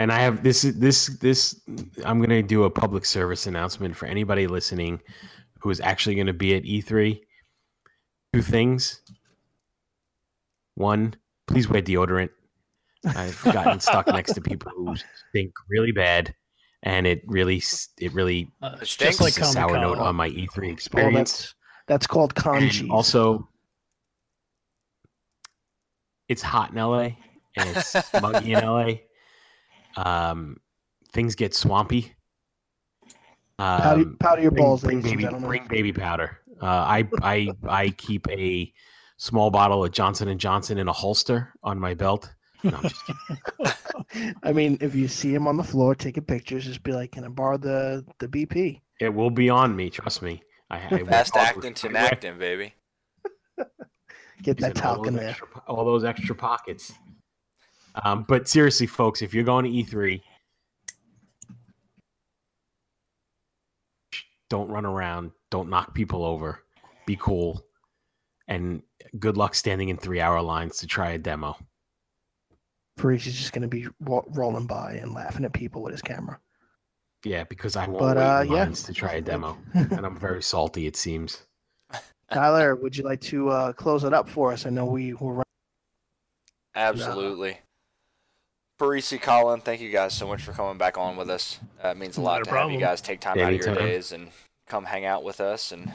[0.00, 1.60] And I have this this this
[2.04, 5.00] I'm gonna do a public service announcement for anybody listening
[5.60, 7.20] who is actually gonna be at E3.
[8.32, 9.02] two things.
[10.78, 11.14] One,
[11.48, 12.30] please wear deodorant.
[13.04, 14.94] I've gotten stuck next to people who
[15.30, 16.32] stink really bad,
[16.84, 17.60] and it really,
[17.98, 21.32] it really Uh, it's just like a sour Comic note on my E3 Well, experience.
[21.32, 21.54] that's
[21.88, 22.90] that's called con And cheese.
[22.90, 23.48] also,
[26.28, 27.10] it's hot in LA
[27.56, 28.92] and it's muggy in LA.
[29.96, 30.58] Um,
[31.12, 32.14] things get swampy.
[33.58, 36.38] powder, Um, powder your bring, balls, bring ladies baby, bring baby powder.
[36.62, 38.72] Uh, I I I keep a
[39.18, 42.32] small bottle of Johnson and Johnson in a holster on my belt.
[42.64, 43.02] No, I'm just.
[44.42, 47.24] I mean, if you see him on the floor taking pictures, just be like, "Can
[47.24, 49.90] I borrow the the BP?" it will be on me.
[49.90, 50.42] Trust me.
[50.70, 52.74] I, I work Fast acting to acting, baby.
[54.42, 55.30] Get that using all talc in there.
[55.30, 56.92] extra all those extra pockets.
[58.04, 60.20] Um, but seriously, folks, if you're going to E3,
[64.48, 66.60] don't run around, don't knock people over,
[67.06, 67.64] be cool,
[68.48, 68.82] and
[69.18, 71.56] good luck standing in three hour lines to try a demo.
[72.96, 76.02] Paris is just going to be ro- rolling by and laughing at people with his
[76.02, 76.40] camera.
[77.24, 78.54] Yeah, because I won't But, wait uh, in yeah.
[78.64, 80.86] lines to try a demo, and I'm very salty.
[80.86, 81.46] It seems.
[82.32, 84.66] Tyler, would you like to uh, close it up for us?
[84.66, 85.44] I know we were running.
[86.74, 87.58] Absolutely.
[88.78, 91.58] Parisi, Colin, thank you guys so much for coming back on with us.
[91.82, 93.58] Uh, it means a lot Not a to have you guys take time out of
[93.58, 93.86] your Anytime.
[93.88, 94.28] days and
[94.68, 95.90] come hang out with us and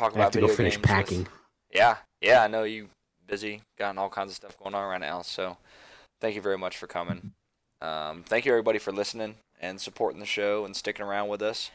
[0.00, 1.28] talk I about have to go finish games with- packing.
[1.72, 2.88] Yeah, yeah, I know you
[3.26, 5.22] busy, got all kinds of stuff going on right now.
[5.22, 5.56] So,
[6.20, 7.32] thank you very much for coming.
[7.80, 11.70] Um, thank you everybody for listening and supporting the show and sticking around with us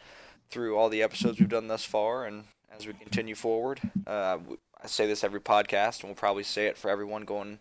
[0.49, 2.43] through all the episodes we've done thus far and
[2.77, 3.79] as we continue forward.
[4.05, 4.37] Uh,
[4.83, 7.59] I say this every podcast, and we'll probably say it for everyone going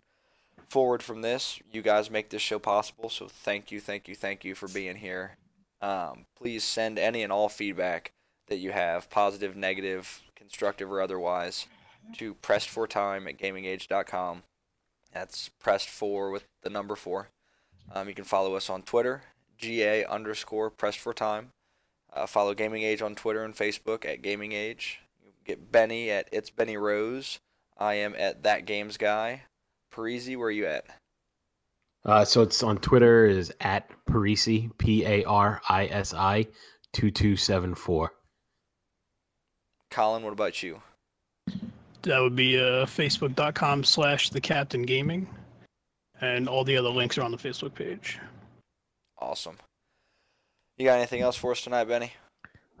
[0.69, 1.59] forward from this.
[1.71, 4.97] You guys make this show possible, so thank you, thank you, thank you for being
[4.97, 5.37] here.
[5.81, 8.11] Um, please send any and all feedback
[8.47, 11.67] that you have, positive, negative, constructive, or otherwise
[12.13, 14.43] to pressed for time at gamingage.com.
[15.11, 17.29] That's pressed for with the number four.
[17.91, 19.23] Um, you can follow us on Twitter,
[19.57, 21.51] GA underscore pressed for time.
[22.13, 24.99] Uh, follow Gaming Age on Twitter and Facebook at Gaming Age.
[25.23, 27.39] You get Benny at It's Benny Rose.
[27.77, 29.43] I am at That Games Guy.
[29.93, 30.85] Parisi, where are you at?
[32.05, 36.47] Uh, so it's on Twitter is at Parisi P A R I S I
[36.93, 38.13] two two seven four.
[39.95, 40.81] Colin, what about you?
[42.01, 45.25] That would be uh, facebook.com slash the captain gaming.
[46.19, 48.19] And all the other links are on the Facebook page.
[49.19, 49.55] Awesome.
[50.75, 52.11] You got anything else for us tonight, Benny?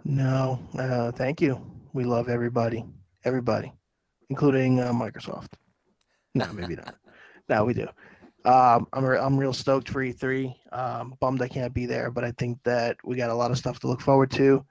[0.03, 1.65] No, uh, thank you.
[1.93, 2.83] We love everybody,
[3.23, 3.71] everybody,
[4.29, 5.53] including uh, Microsoft.
[6.33, 6.95] No, maybe not.
[7.47, 7.87] No, we do.
[8.43, 10.55] Um, I'm re- I'm real stoked for E3.
[10.71, 13.57] Um, bummed I can't be there, but I think that we got a lot of
[13.59, 14.65] stuff to look forward to,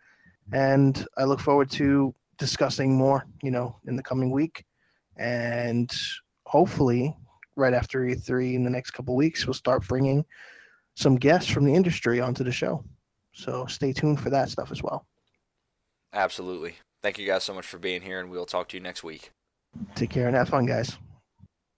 [0.53, 3.27] and I look forward to discussing more.
[3.43, 4.65] You know, in the coming week,
[5.17, 5.93] and
[6.47, 7.17] hopefully,
[7.57, 10.25] right after E3 in the next couple weeks, we'll start bringing
[10.95, 12.85] some guests from the industry onto the show.
[13.33, 15.07] So stay tuned for that stuff as well.
[16.13, 16.77] Absolutely.
[17.03, 19.33] Thank you guys so much for being here, and we'll talk to you next week.
[19.95, 20.97] Take care and have fun, guys.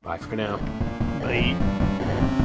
[0.02, 0.58] Bye for now.
[1.20, 2.42] Bye.